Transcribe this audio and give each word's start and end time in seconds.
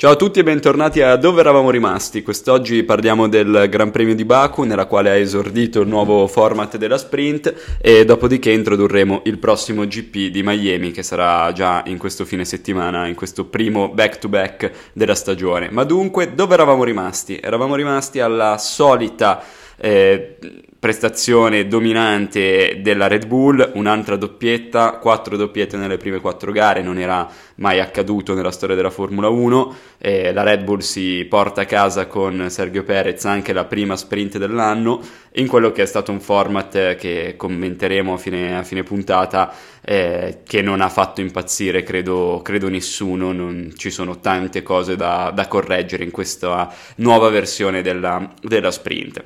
Ciao 0.00 0.12
a 0.12 0.14
tutti 0.14 0.38
e 0.38 0.44
bentornati 0.44 1.02
a 1.02 1.16
Dove 1.16 1.40
eravamo 1.40 1.70
rimasti. 1.70 2.22
Quest'oggi 2.22 2.84
parliamo 2.84 3.28
del 3.28 3.66
Gran 3.68 3.90
Premio 3.90 4.14
di 4.14 4.24
Baku, 4.24 4.62
nella 4.62 4.86
quale 4.86 5.10
ha 5.10 5.16
esordito 5.16 5.80
il 5.80 5.88
nuovo 5.88 6.28
format 6.28 6.76
della 6.76 6.96
sprint 6.96 7.78
e 7.82 8.04
dopodiché 8.04 8.52
introdurremo 8.52 9.22
il 9.24 9.38
prossimo 9.38 9.84
GP 9.88 10.30
di 10.30 10.44
Miami 10.44 10.92
che 10.92 11.02
sarà 11.02 11.50
già 11.50 11.82
in 11.86 11.98
questo 11.98 12.24
fine 12.24 12.44
settimana, 12.44 13.08
in 13.08 13.16
questo 13.16 13.46
primo 13.46 13.88
back-to-back 13.88 14.70
della 14.92 15.16
stagione. 15.16 15.68
Ma 15.72 15.82
dunque, 15.82 16.32
dove 16.32 16.54
eravamo 16.54 16.84
rimasti? 16.84 17.36
Eravamo 17.42 17.74
rimasti 17.74 18.20
alla 18.20 18.56
solita 18.56 19.42
eh, 19.78 20.36
prestazione 20.78 21.66
dominante 21.66 22.78
della 22.80 23.08
Red 23.08 23.26
Bull, 23.26 23.72
un'altra 23.74 24.16
doppietta, 24.16 24.98
quattro 24.98 25.36
doppiette 25.36 25.76
nelle 25.76 25.96
prime 25.96 26.20
quattro 26.20 26.52
gare, 26.52 26.82
non 26.82 26.98
era 26.98 27.28
mai 27.56 27.80
accaduto 27.80 28.32
nella 28.32 28.52
storia 28.52 28.76
della 28.76 28.90
Formula 28.90 29.28
1. 29.28 29.76
Eh, 29.98 30.32
la 30.32 30.44
Red 30.44 30.62
Bull 30.62 30.78
si 30.78 31.26
porta 31.28 31.62
a 31.62 31.64
casa 31.64 32.06
con 32.06 32.48
Sergio 32.48 32.84
Perez 32.84 33.24
anche 33.24 33.52
la 33.52 33.64
prima 33.64 33.96
sprint 33.96 34.38
dell'anno 34.38 35.00
in 35.32 35.48
quello 35.48 35.72
che 35.72 35.82
è 35.82 35.86
stato 35.86 36.12
un 36.12 36.20
format 36.20 36.94
che 36.94 37.34
commenteremo 37.36 38.14
a 38.14 38.16
fine, 38.16 38.56
a 38.56 38.62
fine 38.62 38.84
puntata 38.84 39.52
eh, 39.84 40.40
che 40.44 40.62
non 40.62 40.80
ha 40.80 40.88
fatto 40.88 41.20
impazzire 41.20 41.82
credo, 41.82 42.40
credo 42.44 42.68
nessuno, 42.68 43.32
non, 43.32 43.72
ci 43.76 43.90
sono 43.90 44.20
tante 44.20 44.62
cose 44.62 44.94
da, 44.94 45.32
da, 45.34 45.48
correggere 45.48 46.04
in 46.04 46.10
questa 46.10 46.72
nuova 46.96 47.28
versione 47.30 47.82
della, 47.82 48.32
della 48.40 48.70
sprint. 48.70 49.24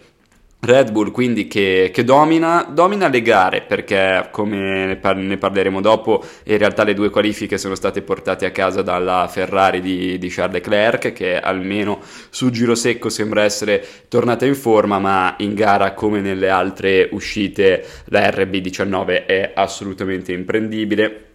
Red 0.64 0.92
Bull 0.92 1.10
quindi 1.10 1.48
che, 1.48 1.90
che 1.92 2.04
domina, 2.04 2.62
domina, 2.62 3.08
le 3.08 3.20
gare 3.20 3.62
perché 3.62 4.28
come 4.30 4.86
ne, 4.86 4.94
par- 4.96 5.16
ne, 5.16 5.36
parleremo 5.36 5.80
dopo 5.80 6.24
in 6.44 6.56
realtà 6.56 6.84
le 6.84 6.94
due 6.94 7.10
qualifiche 7.10 7.58
sono 7.58 7.74
state 7.74 8.00
portate 8.02 8.46
a 8.46 8.52
casa 8.52 8.80
dalla 8.80 9.26
Ferrari 9.26 9.80
di, 9.80 10.18
di 10.18 10.28
Charles 10.28 10.62
Leclerc 10.62 11.12
che 11.12 11.40
almeno 11.40 11.98
su 12.30 12.50
giro 12.50 12.76
secco 12.76 13.08
sembra 13.08 13.42
essere 13.42 13.84
tornata 14.06 14.46
in 14.46 14.54
forma 14.54 15.00
ma 15.00 15.34
in 15.38 15.54
gara 15.54 15.94
come 15.94 16.20
nelle 16.20 16.48
altre 16.48 17.08
uscite 17.10 17.84
la 18.04 18.20
RB19 18.20 19.26
è 19.26 19.50
assolutamente 19.56 20.32
imprendibile 20.32 21.31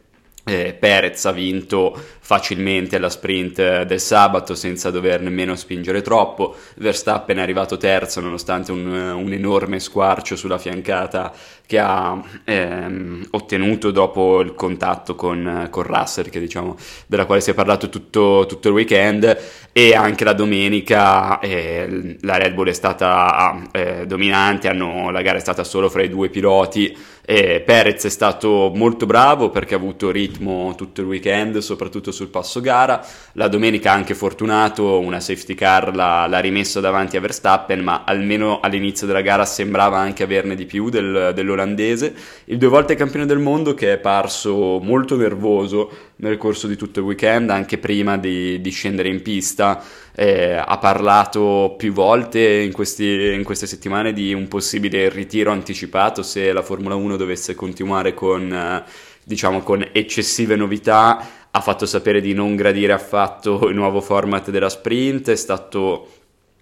eh, 0.47 0.73
Perez 0.73 1.25
ha 1.25 1.31
vinto 1.31 1.93
facilmente 2.19 2.97
la 2.99 3.09
sprint 3.09 3.83
del 3.83 3.99
sabato 3.99 4.55
senza 4.55 4.89
dover 4.91 5.21
nemmeno 5.21 5.55
spingere 5.55 6.01
troppo. 6.01 6.55
Verstappen 6.75 7.37
è 7.37 7.41
arrivato 7.41 7.77
terzo 7.77 8.21
nonostante 8.21 8.71
un, 8.71 8.87
un 8.87 9.31
enorme 9.33 9.79
squarcio 9.79 10.35
sulla 10.35 10.57
fiancata 10.57 11.33
che 11.65 11.79
ha 11.79 12.17
ehm, 12.45 13.27
ottenuto 13.31 13.91
dopo 13.91 14.39
il 14.39 14.55
contatto 14.55 15.15
con, 15.15 15.67
con 15.69 15.83
Russell, 15.83 16.29
che, 16.29 16.39
diciamo, 16.39 16.77
della 17.07 17.25
quale 17.25 17.41
si 17.41 17.51
è 17.51 17.53
parlato 17.53 17.89
tutto, 17.89 18.45
tutto, 18.47 18.69
il 18.69 18.73
weekend. 18.73 19.37
E 19.73 19.93
anche 19.93 20.23
la 20.23 20.33
domenica 20.33 21.39
eh, 21.39 22.17
la 22.21 22.37
Red 22.37 22.53
Bull 22.53 22.69
è 22.69 22.73
stata 22.73 23.61
eh, 23.71 24.05
dominante, 24.07 24.69
hanno, 24.69 25.11
la 25.11 25.21
gara 25.21 25.37
è 25.37 25.41
stata 25.41 25.63
solo 25.63 25.89
fra 25.89 26.01
i 26.03 26.09
due 26.09 26.29
piloti. 26.29 26.97
E 27.29 27.59
Perez 27.59 28.05
è 28.05 28.09
stato 28.09 28.71
molto 28.73 29.05
bravo 29.05 29.49
perché 29.49 29.73
ha 29.73 29.77
avuto 29.77 30.11
ritmo 30.11 30.73
tutto 30.77 31.01
il 31.01 31.07
weekend, 31.07 31.57
soprattutto 31.57 32.13
sul 32.13 32.29
passo 32.29 32.61
gara. 32.61 33.05
La 33.33 33.49
domenica 33.49 33.91
anche 33.91 34.15
fortunato, 34.15 34.97
una 34.99 35.19
safety 35.19 35.53
car 35.53 35.93
l'ha, 35.93 36.25
l'ha 36.25 36.39
rimesso 36.39 36.79
davanti 36.79 37.17
a 37.17 37.19
Verstappen, 37.19 37.81
ma 37.81 38.05
almeno 38.05 38.61
all'inizio 38.61 39.07
della 39.07 39.19
gara 39.19 39.43
sembrava 39.43 39.97
anche 39.97 40.23
averne 40.23 40.55
di 40.55 40.65
più 40.65 40.89
del, 40.89 41.33
dell'olandese. 41.35 42.15
Il 42.45 42.57
due 42.57 42.69
volte 42.69 42.95
campione 42.95 43.25
del 43.25 43.39
mondo 43.39 43.73
che 43.73 43.91
è 43.91 43.97
parso 43.97 44.79
molto 44.81 45.17
nervoso 45.17 45.91
nel 46.17 46.37
corso 46.37 46.67
di 46.67 46.75
tutto 46.75 46.99
il 46.99 47.05
weekend, 47.05 47.49
anche 47.49 47.77
prima 47.77 48.17
di, 48.17 48.59
di 48.61 48.69
scendere 48.69 49.09
in 49.09 49.21
pista. 49.21 49.83
Eh, 50.15 50.53
ha 50.53 50.77
parlato 50.79 51.75
più 51.77 51.93
volte 51.93 52.39
in, 52.39 52.71
questi, 52.71 53.33
in, 53.33 53.43
queste 53.43 53.67
settimane 53.67 54.13
di 54.13 54.33
un 54.33 54.47
possibile 54.47 55.09
ritiro 55.09 55.51
anticipato 55.51 56.23
se 56.23 56.51
la 56.51 56.63
Formula 56.63 56.95
1 56.95 57.17
dovesse 57.17 57.53
continuare 57.53 58.13
con, 58.13 58.51
eh, 58.51 58.83
diciamo, 59.23 59.61
con 59.61 59.87
eccessive 59.91 60.55
novità. 60.55 61.27
Ha 61.51 61.61
fatto 61.61 61.85
sapere 61.85 62.21
di 62.21 62.33
non 62.33 62.55
gradire 62.55 62.93
affatto 62.93 63.67
il 63.67 63.75
nuovo 63.75 64.01
format 64.01 64.49
della 64.49 64.69
sprint, 64.69 65.29
è 65.29 65.35
stato 65.35 66.09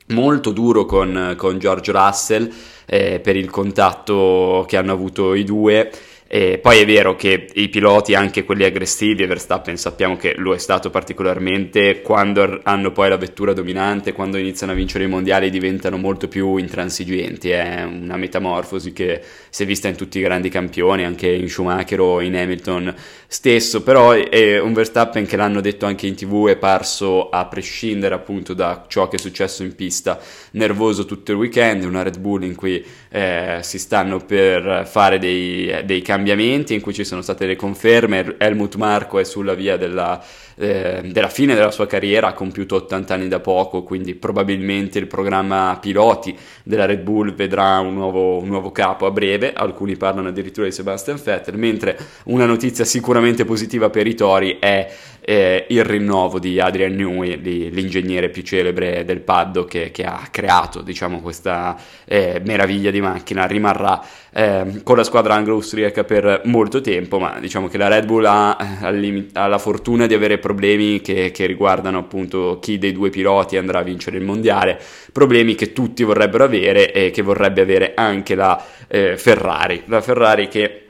molto 0.07 0.51
duro 0.51 0.85
con, 0.85 1.33
con 1.35 1.57
George 1.57 1.91
Russell 1.91 2.51
eh, 2.85 3.19
per 3.19 3.35
il 3.35 3.49
contatto 3.49 4.63
che 4.67 4.77
hanno 4.77 4.91
avuto 4.91 5.33
i 5.33 5.43
due 5.43 5.91
e 6.27 6.57
poi 6.57 6.79
è 6.79 6.85
vero 6.87 7.15
che 7.15 7.47
i 7.53 7.69
piloti, 7.69 8.15
anche 8.15 8.43
quelli 8.43 8.63
aggressivi, 8.63 9.21
e 9.21 9.27
Verstappen 9.27 9.77
sappiamo 9.77 10.17
che 10.17 10.33
lo 10.37 10.55
è 10.55 10.57
stato 10.57 10.89
particolarmente, 10.89 12.01
quando 12.01 12.61
hanno 12.63 12.91
poi 12.91 13.09
la 13.09 13.17
vettura 13.17 13.53
dominante, 13.53 14.11
quando 14.11 14.37
iniziano 14.37 14.71
a 14.71 14.75
vincere 14.75 15.03
i 15.03 15.07
mondiali 15.07 15.51
diventano 15.51 15.97
molto 15.97 16.27
più 16.27 16.57
intransigenti, 16.57 17.51
è 17.51 17.83
una 17.83 18.17
metamorfosi 18.17 18.91
che 18.91 19.21
si 19.49 19.63
è 19.63 19.65
vista 19.67 19.87
in 19.87 19.95
tutti 19.95 20.17
i 20.17 20.23
grandi 20.23 20.49
campioni, 20.49 21.05
anche 21.05 21.29
in 21.29 21.47
Schumacher 21.47 21.99
o 21.99 22.21
in 22.21 22.35
Hamilton 22.35 22.93
stesso, 23.27 23.83
però 23.83 24.11
è 24.11 24.59
un 24.59 24.73
Verstappen 24.73 25.27
che 25.27 25.37
l'hanno 25.37 25.61
detto 25.61 25.85
anche 25.85 26.07
in 26.07 26.15
tv 26.15 26.47
è 26.47 26.57
parso 26.57 27.29
a 27.29 27.45
prescindere 27.45 28.15
appunto 28.15 28.53
da 28.53 28.85
ciò 28.87 29.07
che 29.07 29.17
è 29.17 29.19
successo 29.19 29.63
in 29.63 29.75
pista, 29.75 30.19
nervoso 30.51 31.05
tutto 31.05 31.31
il 31.31 31.37
weekend, 31.37 31.83
una 31.83 32.01
Red 32.01 32.17
Bull 32.17 32.43
in 32.43 32.55
cui 32.55 32.83
eh, 33.09 33.59
si 33.61 33.77
stanno 33.77 34.17
per 34.17 34.87
fare 34.89 35.19
dei, 35.19 35.83
dei 35.85 36.01
cambiamenti 36.01 36.14
cambiamenti 36.15 36.73
in 36.73 36.79
cui 36.79 36.93
ci 36.93 37.03
sono 37.03 37.21
state 37.21 37.45
le 37.45 37.57
conferme, 37.57 38.35
Helmut 38.37 38.75
Marco 38.75 39.19
è 39.19 39.25
sulla 39.25 39.53
via 39.53 39.75
della, 39.75 40.23
eh, 40.55 41.01
della 41.05 41.29
fine 41.29 41.53
della 41.53 41.71
sua 41.71 41.87
carriera, 41.87 42.27
ha 42.27 42.33
compiuto 42.33 42.75
80 42.75 43.13
anni 43.13 43.27
da 43.27 43.39
poco, 43.39 43.83
quindi 43.83 44.15
probabilmente 44.15 44.99
il 44.99 45.07
programma 45.07 45.77
piloti 45.79 46.35
della 46.63 46.85
Red 46.85 47.01
Bull 47.01 47.33
vedrà 47.33 47.79
un 47.79 47.93
nuovo, 47.93 48.39
un 48.39 48.47
nuovo 48.47 48.71
capo 48.71 49.05
a 49.05 49.11
breve, 49.11 49.53
alcuni 49.53 49.95
parlano 49.97 50.29
addirittura 50.29 50.65
di 50.65 50.71
Sebastian 50.71 51.19
Vettel, 51.23 51.57
mentre 51.57 51.97
una 52.25 52.45
notizia 52.45 52.85
sicuramente 52.85 53.45
positiva 53.45 53.89
per 53.89 54.07
i 54.07 54.15
Tori 54.15 54.57
è 54.59 54.91
eh, 55.27 55.65
il 55.69 55.83
rinnovo 55.83 56.39
di 56.39 56.59
Adrian 56.59 56.93
Newey, 56.93 57.41
l'ingegnere 57.71 58.29
più 58.29 58.43
celebre 58.43 59.03
del 59.05 59.21
paddock 59.21 59.65
che, 59.65 59.91
che 59.91 60.03
ha 60.03 60.27
creato 60.29 60.81
diciamo, 60.81 61.19
questa 61.19 61.75
eh, 62.05 62.41
meraviglia 62.45 62.91
di 62.91 63.01
macchina, 63.01 63.45
rimarrà 63.45 64.01
eh, 64.31 64.81
con 64.83 64.95
la 64.95 65.03
squadra 65.03 65.33
anglo-austriaca 65.33 66.03
per 66.03 66.41
molto 66.45 66.81
tempo, 66.81 67.19
ma 67.19 67.39
diciamo 67.39 67.67
che 67.67 67.77
la 67.77 67.87
Red 67.87 68.05
Bull 68.05 68.25
ha, 68.25 68.55
eh, 68.81 69.27
ha 69.33 69.47
la 69.47 69.57
fortuna 69.57 70.05
di 70.05 70.13
avere 70.13 70.37
problemi 70.45 71.01
che, 71.01 71.31
che, 71.31 71.47
riguardano 71.47 71.97
appunto 71.97 72.59
chi 72.61 72.77
dei 72.77 72.91
due 72.91 73.09
piloti 73.09 73.57
andrà 73.57 73.79
a 73.79 73.81
vincere 73.81 74.17
il 74.17 74.23
mondiale, 74.23 74.79
problemi 75.11 75.55
che 75.55 75.73
tutti 75.73 76.03
vorrebbero 76.03 76.43
avere 76.43 76.93
e 76.93 77.09
che 77.09 77.23
vorrebbe 77.23 77.61
avere 77.61 77.93
anche 77.95 78.35
la 78.35 78.63
eh, 78.87 79.17
Ferrari, 79.17 79.81
la 79.87 80.01
Ferrari 80.01 80.47
che 80.47 80.81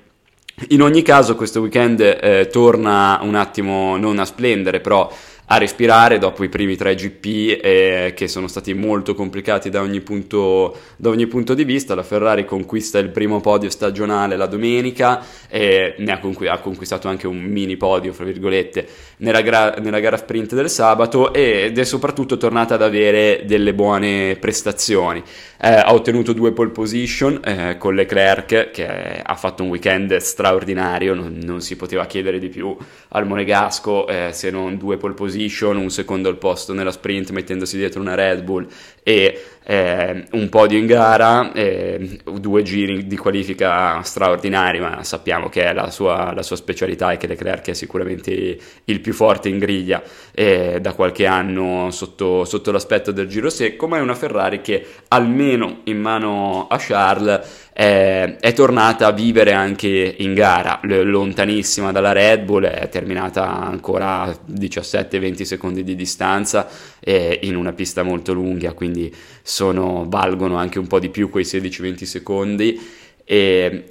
in 0.69 0.81
ogni 0.81 1.03
caso 1.03 1.35
questo 1.35 1.61
weekend 1.61 2.01
eh, 2.01 2.49
torna 2.51 3.19
un 3.21 3.35
attimo 3.35 3.95
non 3.95 4.19
a 4.19 4.25
splendere, 4.25 4.81
però 4.81 5.09
a 5.47 5.57
respirare 5.57 6.17
dopo 6.17 6.43
i 6.43 6.49
primi 6.49 6.75
tre 6.75 6.95
GP 6.95 7.59
eh, 7.61 8.13
che 8.15 8.27
sono 8.27 8.47
stati 8.47 8.73
molto 8.73 9.13
complicati 9.13 9.69
da 9.69 9.81
ogni, 9.81 10.01
punto, 10.01 10.75
da 10.97 11.09
ogni 11.09 11.27
punto 11.27 11.53
di 11.53 11.63
vista. 11.63 11.93
La 11.93 12.03
Ferrari 12.03 12.45
conquista 12.45 12.97
il 12.97 13.09
primo 13.09 13.41
podio 13.41 13.69
stagionale 13.69 14.37
la 14.37 14.47
domenica 14.47 15.23
e 15.47 15.95
ne 15.99 16.11
ha, 16.11 16.19
conqu- 16.19 16.47
ha 16.47 16.59
conquistato 16.59 17.07
anche 17.07 17.27
un 17.27 17.37
mini 17.37 17.77
podio, 17.77 18.11
fra 18.13 18.25
virgolette, 18.25 18.87
nella, 19.17 19.41
gra- 19.41 19.75
nella 19.79 19.99
gara 19.99 20.17
sprint 20.17 20.55
del 20.55 20.69
sabato 20.69 21.33
ed 21.33 21.77
è 21.77 21.83
soprattutto 21.83 22.37
tornata 22.37 22.73
ad 22.73 22.81
avere 22.81 23.43
delle 23.45 23.73
buone 23.73 24.37
prestazioni. 24.39 25.21
Eh, 25.61 25.69
ha 25.69 25.93
ottenuto 25.93 26.33
due 26.33 26.51
pole 26.51 26.71
position 26.71 27.39
eh, 27.43 27.77
con 27.77 27.95
Leclerc 27.95 28.71
che 28.71 29.21
ha 29.23 29.35
fatto 29.35 29.63
un 29.63 29.69
weekend 29.69 30.15
straordinario, 30.17 31.13
non, 31.13 31.39
non 31.41 31.61
si 31.61 31.75
poteva 31.75 32.05
chiedere 32.05 32.39
di 32.39 32.49
più 32.49 32.75
al 33.09 33.25
Monegasco 33.25 34.07
eh, 34.07 34.29
se 34.31 34.49
non 34.51 34.77
due 34.77 34.97
pole 34.97 35.13
position, 35.13 35.33
un 35.79 35.89
secondo 35.89 36.29
al 36.29 36.37
posto 36.37 36.73
nella 36.73 36.91
sprint 36.91 37.31
mettendosi 37.31 37.77
dietro 37.77 38.01
una 38.01 38.15
Red 38.15 38.43
Bull 38.43 38.67
e 39.07 39.39
eh, 39.67 40.25
un 40.31 40.49
podio 40.49 40.79
in 40.79 40.85
gara, 40.85 41.51
eh, 41.51 42.19
due 42.39 42.63
giri 42.63 43.05
di 43.05 43.17
qualifica 43.17 44.01
straordinari, 44.01 44.79
ma 44.79 45.03
sappiamo 45.03 45.47
che 45.49 45.63
è 45.65 45.73
la 45.73 45.89
sua, 45.89 46.33
la 46.33 46.43
sua 46.43 46.55
specialità 46.55 47.11
e 47.11 47.17
che 47.17 47.27
Leclerc 47.27 47.69
è 47.69 47.73
sicuramente 47.73 48.57
il 48.83 48.99
più 49.01 49.13
forte 49.13 49.49
in 49.49 49.59
griglia 49.59 50.01
eh, 50.33 50.79
da 50.81 50.93
qualche 50.93 51.25
anno 51.25 51.89
sotto, 51.91 52.45
sotto 52.45 52.71
l'aspetto 52.71 53.11
del 53.11 53.27
giro 53.27 53.49
secco, 53.49 53.87
ma 53.87 53.97
è 53.97 54.01
una 54.01 54.15
Ferrari 54.15 54.61
che 54.61 54.85
almeno 55.09 55.81
in 55.83 55.99
mano 55.99 56.67
a 56.67 56.77
Charles 56.77 57.63
è, 57.75 58.53
tornata 58.55 59.07
a 59.07 59.11
vivere 59.11 59.51
anche 59.51 60.15
in 60.19 60.33
gara, 60.33 60.79
lontanissima 60.83 61.91
dalla 61.91 62.13
Red 62.13 62.43
Bull, 62.43 62.63
è 62.63 62.87
terminata 62.87 63.45
ancora 63.45 64.25
17-20 64.27 65.41
secondi 65.41 65.83
di 65.83 65.93
distanza 65.93 66.69
eh, 67.01 67.39
in 67.43 67.57
una 67.57 67.73
pista 67.73 68.01
molto 68.01 68.31
lunga, 68.31 68.71
quindi 68.71 68.94
sono, 69.41 70.05
valgono 70.07 70.57
anche 70.57 70.79
un 70.79 70.87
po' 70.87 70.99
di 70.99 71.09
più 71.09 71.29
quei 71.29 71.43
16-20 71.43 72.03
secondi. 72.03 72.79
E, 73.23 73.83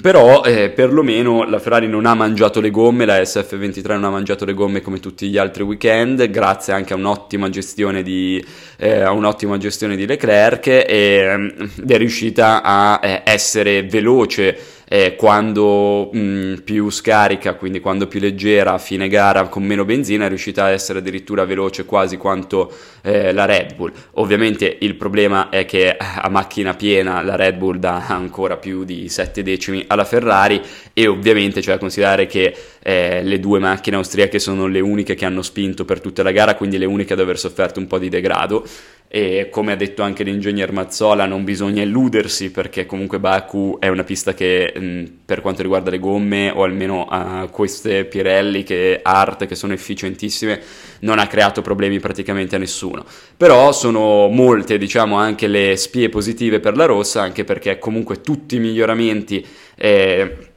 però 0.00 0.42
eh, 0.44 0.70
perlomeno 0.70 1.44
la 1.44 1.58
Ferrari 1.58 1.88
non 1.88 2.06
ha 2.06 2.14
mangiato 2.14 2.60
le 2.60 2.70
gomme, 2.70 3.04
la 3.04 3.20
SF23 3.20 3.92
non 3.92 4.04
ha 4.04 4.10
mangiato 4.10 4.44
le 4.44 4.54
gomme 4.54 4.80
come 4.80 5.00
tutti 5.00 5.28
gli 5.28 5.36
altri 5.36 5.62
weekend, 5.62 6.30
grazie 6.30 6.72
anche 6.72 6.92
a 6.92 6.96
un'ottima 6.96 7.50
gestione 7.50 8.02
di, 8.02 8.42
eh, 8.78 9.06
un'ottima 9.06 9.58
gestione 9.58 9.96
di 9.96 10.06
Leclerc 10.06 10.66
e, 10.68 10.84
ed 10.86 11.90
è 11.90 11.96
riuscita 11.98 12.62
a 12.62 13.00
eh, 13.02 13.22
essere 13.24 13.82
veloce 13.82 14.58
eh, 14.92 15.14
quando 15.14 16.10
mh, 16.12 16.62
più 16.64 16.90
scarica, 16.90 17.54
quindi 17.54 17.78
quando 17.78 18.08
più 18.08 18.18
leggera 18.18 18.72
a 18.72 18.78
fine 18.78 19.06
gara 19.06 19.46
con 19.46 19.62
meno 19.62 19.84
benzina, 19.84 20.24
è 20.24 20.28
riuscita 20.28 20.64
a 20.64 20.70
essere 20.70 20.98
addirittura 20.98 21.44
veloce 21.44 21.84
quasi 21.84 22.16
quanto 22.16 22.72
eh, 23.02 23.32
la 23.32 23.44
Red 23.44 23.76
Bull. 23.76 23.92
Ovviamente 24.14 24.78
il 24.80 24.96
problema 24.96 25.48
è 25.48 25.64
che 25.64 25.96
a 25.96 26.28
macchina 26.28 26.74
piena 26.74 27.22
la 27.22 27.36
Red 27.36 27.56
Bull 27.56 27.76
dà 27.76 28.08
ancora 28.08 28.56
più 28.56 28.82
di 28.82 29.08
7 29.08 29.44
decimi 29.44 29.84
alla 29.86 30.04
Ferrari 30.04 30.60
e 30.92 31.06
ovviamente 31.06 31.60
c'è 31.60 31.70
da 31.70 31.78
considerare 31.78 32.26
che 32.26 32.52
eh, 32.82 33.22
le 33.22 33.38
due 33.38 33.60
macchine 33.60 33.94
austriache 33.94 34.40
sono 34.40 34.66
le 34.66 34.80
uniche 34.80 35.14
che 35.14 35.24
hanno 35.24 35.42
spinto 35.42 35.84
per 35.84 36.00
tutta 36.00 36.24
la 36.24 36.32
gara, 36.32 36.56
quindi 36.56 36.78
le 36.78 36.86
uniche 36.86 37.12
ad 37.12 37.20
aver 37.20 37.38
sofferto 37.38 37.78
un 37.78 37.86
po' 37.86 37.98
di 37.98 38.08
degrado 38.08 38.66
e 39.12 39.48
come 39.50 39.72
ha 39.72 39.74
detto 39.74 40.02
anche 40.02 40.22
l'ingegner 40.22 40.70
Mazzola 40.70 41.26
non 41.26 41.42
bisogna 41.42 41.82
illudersi 41.82 42.52
perché 42.52 42.86
comunque 42.86 43.18
Baku 43.18 43.78
è 43.80 43.88
una 43.88 44.04
pista 44.04 44.34
che 44.34 44.72
mh, 44.72 45.04
per 45.24 45.40
quanto 45.40 45.62
riguarda 45.62 45.90
le 45.90 45.98
gomme 45.98 46.52
o 46.54 46.62
almeno 46.62 47.06
a 47.06 47.48
queste 47.50 48.04
Pirelli 48.04 48.62
che 48.62 49.00
Art 49.02 49.46
che 49.46 49.56
sono 49.56 49.72
efficientissime 49.72 50.60
non 51.00 51.18
ha 51.18 51.26
creato 51.26 51.60
problemi 51.60 51.98
praticamente 51.98 52.54
a 52.54 52.60
nessuno. 52.60 53.04
Però 53.36 53.72
sono 53.72 54.28
molte 54.28 54.78
diciamo 54.78 55.16
anche 55.16 55.48
le 55.48 55.74
spie 55.74 56.08
positive 56.08 56.60
per 56.60 56.76
la 56.76 56.84
rossa 56.84 57.20
anche 57.20 57.42
perché 57.42 57.80
comunque 57.80 58.20
tutti 58.20 58.54
i 58.54 58.60
miglioramenti 58.60 59.44
eh, 59.74 60.49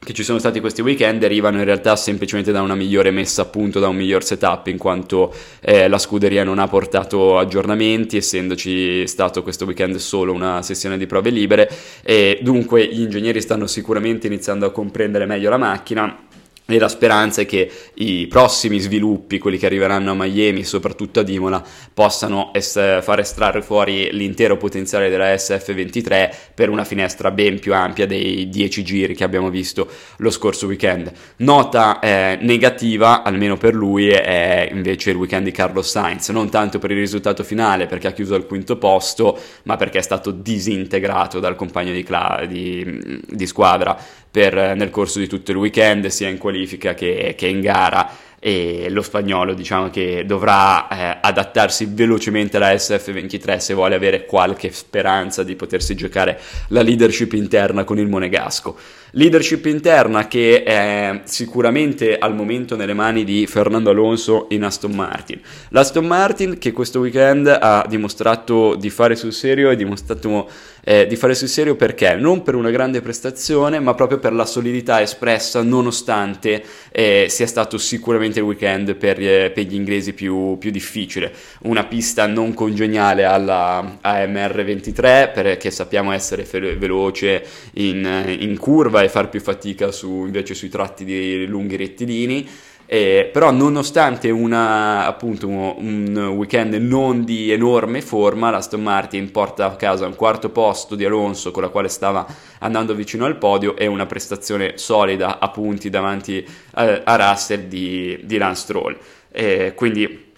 che 0.00 0.12
ci 0.12 0.22
sono 0.22 0.38
stati 0.38 0.60
questi 0.60 0.80
weekend 0.80 1.18
derivano 1.18 1.58
in 1.58 1.64
realtà 1.64 1.96
semplicemente 1.96 2.52
da 2.52 2.62
una 2.62 2.76
migliore 2.76 3.10
messa 3.10 3.42
a 3.42 3.44
punto, 3.46 3.80
da 3.80 3.88
un 3.88 3.96
miglior 3.96 4.22
setup, 4.22 4.68
in 4.68 4.78
quanto 4.78 5.34
eh, 5.60 5.88
la 5.88 5.98
scuderia 5.98 6.44
non 6.44 6.60
ha 6.60 6.68
portato 6.68 7.36
aggiornamenti, 7.36 8.16
essendoci 8.16 9.06
stato 9.08 9.42
questo 9.42 9.64
weekend 9.64 9.96
solo 9.96 10.32
una 10.32 10.62
sessione 10.62 10.98
di 10.98 11.06
prove 11.06 11.30
libere, 11.30 11.68
e 12.02 12.38
dunque 12.42 12.86
gli 12.86 13.00
ingegneri 13.00 13.40
stanno 13.40 13.66
sicuramente 13.66 14.28
iniziando 14.28 14.66
a 14.66 14.70
comprendere 14.70 15.26
meglio 15.26 15.50
la 15.50 15.58
macchina 15.58 16.27
e 16.70 16.78
la 16.78 16.88
speranza 16.88 17.40
è 17.40 17.46
che 17.46 17.70
i 17.94 18.26
prossimi 18.26 18.78
sviluppi, 18.78 19.38
quelli 19.38 19.56
che 19.56 19.64
arriveranno 19.64 20.10
a 20.10 20.14
Miami, 20.14 20.64
soprattutto 20.64 21.20
ad 21.20 21.28
Imola, 21.30 21.64
possano 21.94 22.52
es- 22.52 23.00
far 23.00 23.20
estrarre 23.20 23.62
fuori 23.62 24.10
l'intero 24.12 24.58
potenziale 24.58 25.08
della 25.08 25.32
SF23 25.32 26.30
per 26.54 26.68
una 26.68 26.84
finestra 26.84 27.30
ben 27.30 27.58
più 27.58 27.72
ampia 27.72 28.06
dei 28.06 28.50
10 28.50 28.84
giri 28.84 29.14
che 29.14 29.24
abbiamo 29.24 29.48
visto 29.48 29.88
lo 30.18 30.28
scorso 30.28 30.66
weekend. 30.66 31.10
Nota 31.36 32.00
eh, 32.00 32.36
negativa, 32.42 33.22
almeno 33.22 33.56
per 33.56 33.74
lui, 33.74 34.08
è 34.10 34.68
invece 34.70 35.12
il 35.12 35.16
weekend 35.16 35.44
di 35.44 35.52
Carlos 35.52 35.88
Sainz, 35.88 36.28
non 36.28 36.50
tanto 36.50 36.78
per 36.78 36.90
il 36.90 36.98
risultato 36.98 37.44
finale, 37.44 37.86
perché 37.86 38.08
ha 38.08 38.12
chiuso 38.12 38.34
al 38.34 38.44
quinto 38.44 38.76
posto, 38.76 39.38
ma 39.62 39.76
perché 39.76 40.00
è 40.00 40.02
stato 40.02 40.32
disintegrato 40.32 41.40
dal 41.40 41.56
compagno 41.56 41.92
di, 41.92 42.02
cla- 42.02 42.44
di, 42.46 43.22
di 43.26 43.46
squadra 43.46 43.98
per, 44.30 44.76
nel 44.76 44.90
corso 44.90 45.18
di 45.18 45.26
tutto 45.26 45.50
il 45.50 45.56
weekend, 45.56 46.06
sia 46.08 46.28
in 46.28 46.36
qualifica 46.58 46.94
che, 46.94 47.34
che 47.36 47.46
in 47.46 47.60
gara 47.60 48.10
e 48.40 48.86
lo 48.90 49.02
spagnolo 49.02 49.52
diciamo 49.52 49.90
che 49.90 50.24
dovrà 50.24 50.88
eh, 50.88 51.18
adattarsi 51.20 51.88
velocemente 51.90 52.56
alla 52.56 52.72
SF23 52.72 53.56
se 53.56 53.74
vuole 53.74 53.96
avere 53.96 54.26
qualche 54.26 54.70
speranza 54.70 55.42
di 55.42 55.56
potersi 55.56 55.96
giocare 55.96 56.40
la 56.68 56.82
leadership 56.82 57.32
interna 57.32 57.84
con 57.84 57.98
il 57.98 58.06
Monegasco. 58.06 58.76
Leadership 59.12 59.64
interna 59.64 60.26
che 60.26 60.62
è 60.62 61.20
sicuramente 61.24 62.18
al 62.18 62.34
momento 62.34 62.76
nelle 62.76 62.92
mani 62.92 63.24
di 63.24 63.46
Fernando 63.46 63.88
Alonso 63.90 64.46
in 64.50 64.64
Aston 64.64 64.92
Martin. 64.92 65.40
L'Aston 65.70 66.06
Martin 66.06 66.58
che 66.58 66.72
questo 66.72 67.00
weekend 67.00 67.46
ha 67.46 67.86
dimostrato 67.88 68.74
di 68.74 68.90
fare 68.90 69.16
sul 69.16 69.32
serio 69.32 69.70
e 69.70 69.76
dimostrato 69.76 70.48
eh, 70.84 71.06
di 71.06 71.16
fare 71.16 71.34
sul 71.34 71.48
serio 71.48 71.76
perché? 71.76 72.14
Non 72.14 72.42
per 72.42 72.54
una 72.54 72.70
grande 72.70 73.02
prestazione, 73.02 73.78
ma 73.78 73.94
proprio 73.94 74.18
per 74.18 74.32
la 74.32 74.46
solidità 74.46 75.02
espressa 75.02 75.62
nonostante 75.62 76.62
eh, 76.90 77.26
sia 77.28 77.46
stato 77.46 77.76
sicuramente 77.76 78.38
il 78.38 78.46
weekend 78.46 78.94
per, 78.94 79.20
eh, 79.20 79.50
per 79.50 79.64
gli 79.64 79.74
inglesi 79.74 80.14
più, 80.14 80.56
più, 80.58 80.70
difficile. 80.70 81.32
Una 81.62 81.84
pista 81.84 82.26
non 82.26 82.54
congeniale 82.54 83.24
alla 83.24 83.98
AMR23 84.02 85.32
perché 85.32 85.70
sappiamo 85.70 86.12
essere 86.12 86.44
fe- 86.44 86.76
veloce 86.76 87.44
in, 87.74 88.36
in 88.38 88.56
curva 88.56 88.97
e 89.02 89.08
far 89.08 89.28
più 89.28 89.40
fatica 89.40 89.90
su, 89.90 90.24
invece 90.24 90.54
sui 90.54 90.68
tratti 90.68 91.04
di 91.04 91.46
lunghi 91.46 91.76
rettilini. 91.76 92.48
Eh, 92.90 93.28
però 93.30 93.50
nonostante 93.50 94.30
una, 94.30 95.04
appunto, 95.04 95.46
un 95.46 96.32
weekend 96.34 96.72
non 96.76 97.22
di 97.22 97.50
enorme 97.50 98.00
forma, 98.00 98.48
l'Aston 98.50 98.82
Martin 98.82 99.30
porta 99.30 99.66
a 99.66 99.76
casa 99.76 100.06
un 100.06 100.14
quarto 100.14 100.48
posto 100.48 100.94
di 100.94 101.04
Alonso 101.04 101.50
con 101.50 101.62
la 101.62 101.68
quale 101.68 101.88
stava 101.88 102.26
andando 102.60 102.94
vicino 102.94 103.26
al 103.26 103.36
podio 103.36 103.76
e 103.76 103.86
una 103.86 104.06
prestazione 104.06 104.78
solida 104.78 105.38
a 105.38 105.50
punti 105.50 105.90
davanti 105.90 106.42
a, 106.72 107.02
a 107.04 107.16
Russell 107.16 107.68
di, 107.68 108.20
di 108.22 108.38
Lance 108.38 108.62
Stroll. 108.62 108.96
Eh, 109.30 109.74
quindi 109.74 110.32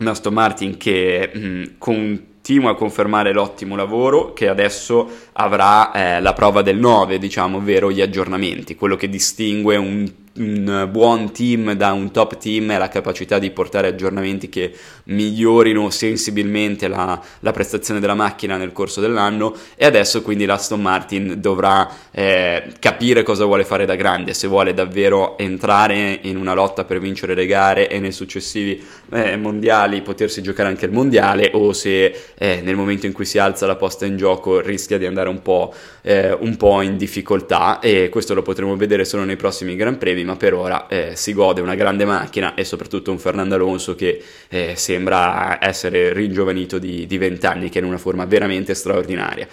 un 0.00 0.06
Aston 0.06 0.34
Martin 0.34 0.76
che 0.76 1.30
mh, 1.32 1.78
con 1.78 2.28
continua 2.42 2.70
a 2.70 2.74
confermare 2.74 3.34
l'ottimo 3.34 3.76
lavoro 3.76 4.32
che 4.32 4.48
adesso 4.48 5.08
avrà 5.32 5.92
eh, 5.92 6.20
la 6.22 6.32
prova 6.32 6.62
del 6.62 6.78
9, 6.78 7.18
diciamo, 7.18 7.58
ovvero 7.58 7.92
gli 7.92 8.00
aggiornamenti, 8.00 8.76
quello 8.76 8.96
che 8.96 9.10
distingue 9.10 9.76
un 9.76 10.10
un 10.32 10.88
buon 10.90 11.32
team 11.32 11.72
da 11.72 11.92
un 11.92 12.12
top 12.12 12.38
team 12.38 12.70
è 12.70 12.78
la 12.78 12.88
capacità 12.88 13.38
di 13.40 13.50
portare 13.50 13.88
aggiornamenti 13.88 14.48
che 14.48 14.72
migliorino 15.04 15.90
sensibilmente 15.90 16.86
la, 16.86 17.20
la 17.40 17.50
prestazione 17.50 17.98
della 17.98 18.14
macchina 18.14 18.56
nel 18.56 18.72
corso 18.72 19.00
dell'anno. 19.00 19.54
E 19.74 19.84
adesso 19.84 20.22
quindi 20.22 20.44
l'Aston 20.44 20.80
Martin 20.80 21.34
dovrà 21.38 21.90
eh, 22.12 22.72
capire 22.78 23.22
cosa 23.24 23.44
vuole 23.44 23.64
fare 23.64 23.86
da 23.86 23.96
grande, 23.96 24.32
se 24.32 24.46
vuole 24.46 24.72
davvero 24.72 25.36
entrare 25.36 26.20
in 26.22 26.36
una 26.36 26.54
lotta 26.54 26.84
per 26.84 27.00
vincere 27.00 27.34
le 27.34 27.46
gare 27.46 27.88
e 27.88 27.98
nei 27.98 28.12
successivi 28.12 28.82
eh, 29.12 29.36
mondiali 29.36 30.00
potersi 30.02 30.42
giocare 30.42 30.68
anche 30.68 30.86
il 30.86 30.92
mondiale 30.92 31.50
o 31.54 31.72
se 31.72 32.14
eh, 32.38 32.60
nel 32.62 32.76
momento 32.76 33.06
in 33.06 33.12
cui 33.12 33.24
si 33.24 33.38
alza 33.38 33.66
la 33.66 33.76
posta 33.76 34.06
in 34.06 34.16
gioco 34.16 34.60
rischia 34.60 34.96
di 34.96 35.06
andare 35.06 35.28
un 35.28 35.42
po', 35.42 35.74
eh, 36.02 36.32
un 36.32 36.56
po' 36.56 36.82
in 36.82 36.96
difficoltà. 36.96 37.80
E 37.80 38.08
questo 38.10 38.34
lo 38.34 38.42
potremo 38.42 38.76
vedere 38.76 39.04
solo 39.04 39.24
nei 39.24 39.36
prossimi 39.36 39.74
Gran 39.74 39.98
Premi 39.98 40.19
ma 40.24 40.36
per 40.36 40.54
ora 40.54 40.86
eh, 40.86 41.12
si 41.14 41.32
gode 41.32 41.60
una 41.60 41.74
grande 41.74 42.04
macchina 42.04 42.54
e 42.54 42.64
soprattutto 42.64 43.10
un 43.10 43.18
Fernando 43.18 43.54
Alonso 43.54 43.94
che 43.94 44.22
eh, 44.48 44.74
sembra 44.76 45.58
essere 45.60 46.12
ringiovanito 46.12 46.78
di, 46.78 47.06
di 47.06 47.18
20 47.18 47.46
anni, 47.46 47.68
che 47.68 47.78
è 47.78 47.82
in 47.82 47.88
una 47.88 47.98
forma 47.98 48.24
veramente 48.24 48.74
straordinaria. 48.74 49.46